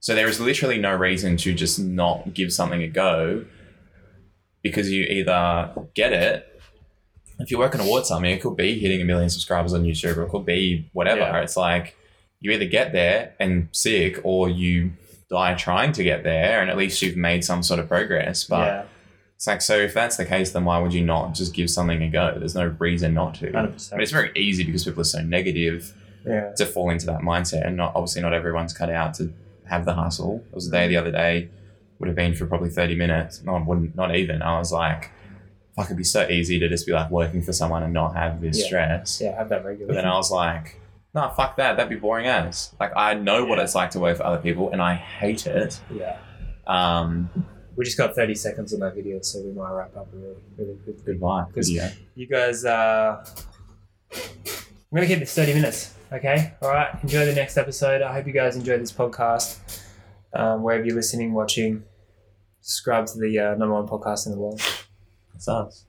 so 0.00 0.14
there 0.14 0.28
is 0.28 0.40
literally 0.40 0.78
no 0.78 0.94
reason 0.94 1.36
to 1.38 1.54
just 1.54 1.78
not 1.78 2.32
give 2.34 2.52
something 2.52 2.82
a 2.82 2.88
go 2.88 3.44
because 4.62 4.90
you 4.90 5.04
either 5.04 5.72
get 5.94 6.12
it. 6.12 6.46
If 7.38 7.50
you're 7.50 7.60
working 7.60 7.80
towards 7.80 8.08
something, 8.08 8.30
it 8.30 8.42
could 8.42 8.56
be 8.56 8.78
hitting 8.78 9.00
a 9.00 9.04
million 9.04 9.30
subscribers 9.30 9.72
on 9.72 9.82
YouTube 9.84 10.16
or 10.16 10.24
it 10.24 10.30
could 10.30 10.44
be 10.46 10.90
whatever. 10.92 11.20
Yeah. 11.20 11.40
It's 11.40 11.56
like 11.56 11.96
you 12.40 12.50
either 12.52 12.66
get 12.66 12.92
there 12.92 13.34
and 13.40 13.68
sick 13.72 14.20
or 14.24 14.48
you 14.48 14.92
die 15.30 15.54
trying 15.54 15.92
to 15.92 16.02
get 16.04 16.24
there 16.24 16.60
and 16.60 16.70
at 16.70 16.76
least 16.76 17.00
you've 17.02 17.16
made 17.16 17.44
some 17.44 17.62
sort 17.62 17.80
of 17.80 17.88
progress. 17.88 18.44
But 18.44 18.66
yeah, 18.66 18.82
it's 19.40 19.46
like, 19.46 19.62
so 19.62 19.74
if 19.78 19.94
that's 19.94 20.18
the 20.18 20.26
case, 20.26 20.52
then 20.52 20.66
why 20.66 20.78
would 20.78 20.92
you 20.92 21.02
not 21.02 21.32
just 21.32 21.54
give 21.54 21.70
something 21.70 22.02
a 22.02 22.10
go? 22.10 22.34
There's 22.38 22.54
no 22.54 22.76
reason 22.78 23.14
not 23.14 23.36
to. 23.36 23.46
hundred 23.46 23.52
But 23.68 23.72
percent. 23.72 24.02
it's 24.02 24.12
very 24.12 24.30
easy 24.36 24.64
because 24.64 24.84
people 24.84 25.00
are 25.00 25.04
so 25.04 25.22
negative 25.22 25.94
Yeah, 26.26 26.52
to 26.58 26.66
fall 26.66 26.90
into 26.90 27.06
that 27.06 27.20
mindset, 27.20 27.66
and 27.66 27.74
not 27.74 27.92
obviously 27.94 28.20
not 28.20 28.34
everyone's 28.34 28.74
cut 28.74 28.90
out 28.90 29.14
to 29.14 29.32
have 29.64 29.86
the 29.86 29.94
hustle. 29.94 30.44
It 30.50 30.54
was 30.54 30.68
a 30.68 30.70
day 30.70 30.88
the 30.88 30.98
other 30.98 31.10
day, 31.10 31.48
would 31.98 32.08
have 32.08 32.16
been 32.16 32.34
for 32.34 32.44
probably 32.44 32.68
thirty 32.68 32.94
minutes. 32.94 33.42
No, 33.42 33.56
wouldn't, 33.66 33.96
not 33.96 34.14
even. 34.14 34.42
I 34.42 34.58
was 34.58 34.72
like, 34.72 35.10
fuck, 35.74 35.86
it'd 35.86 35.96
be 35.96 36.04
so 36.04 36.28
easy 36.28 36.58
to 36.58 36.68
just 36.68 36.84
be 36.86 36.92
like 36.92 37.10
working 37.10 37.40
for 37.40 37.54
someone 37.54 37.82
and 37.82 37.94
not 37.94 38.14
have 38.14 38.42
this 38.42 38.58
Yeah. 38.60 38.66
stress. 38.66 39.20
yeah, 39.22 39.34
have 39.38 39.48
that 39.48 39.64
regular. 39.64 39.86
But 39.86 39.94
then 39.94 40.04
I 40.04 40.16
was 40.16 40.30
like, 40.30 40.78
nah, 41.14 41.30
fuck 41.30 41.56
that. 41.56 41.78
That'd 41.78 41.88
be 41.88 41.96
boring 41.96 42.26
as. 42.26 42.74
Like 42.78 42.92
I 42.94 43.14
know 43.14 43.46
what 43.46 43.58
it's 43.58 43.74
like 43.74 43.92
to 43.92 44.00
work 44.00 44.18
for 44.18 44.24
other 44.26 44.42
people, 44.42 44.68
and 44.70 44.82
I 44.82 44.92
hate 44.96 45.46
it. 45.46 45.80
yeah, 45.90 46.18
Um, 46.66 47.30
we 47.76 47.84
just 47.84 47.96
got 47.98 48.14
thirty 48.14 48.34
seconds 48.34 48.72
on 48.74 48.80
that 48.80 48.94
video, 48.94 49.20
so 49.20 49.40
we 49.42 49.52
might 49.52 49.70
wrap 49.72 49.96
up 49.96 50.08
really, 50.12 50.34
really 50.56 50.76
quick. 50.84 51.04
goodbye. 51.04 51.44
Because- 51.48 51.68
Video. 51.68 51.88
You 52.14 52.26
guys, 52.26 52.64
uh, 52.64 53.24
I'm 54.12 54.94
gonna 54.94 55.06
keep 55.06 55.18
this 55.20 55.34
thirty 55.34 55.54
minutes. 55.54 55.94
Okay, 56.12 56.54
all 56.60 56.70
right. 56.70 56.98
Enjoy 57.02 57.24
the 57.24 57.34
next 57.34 57.56
episode. 57.56 58.02
I 58.02 58.12
hope 58.12 58.26
you 58.26 58.32
guys 58.32 58.56
enjoyed 58.56 58.80
this 58.80 58.92
podcast. 58.92 59.58
Um, 60.34 60.62
wherever 60.62 60.84
you're 60.84 60.96
listening, 60.96 61.32
watching, 61.32 61.84
subscribe 62.60 63.06
to 63.06 63.18
the 63.18 63.38
uh, 63.38 63.54
number 63.54 63.74
one 63.74 63.86
podcast 63.86 64.26
in 64.26 64.32
the 64.32 64.38
world. 64.38 64.60
It's 65.34 65.48
us. 65.48 65.84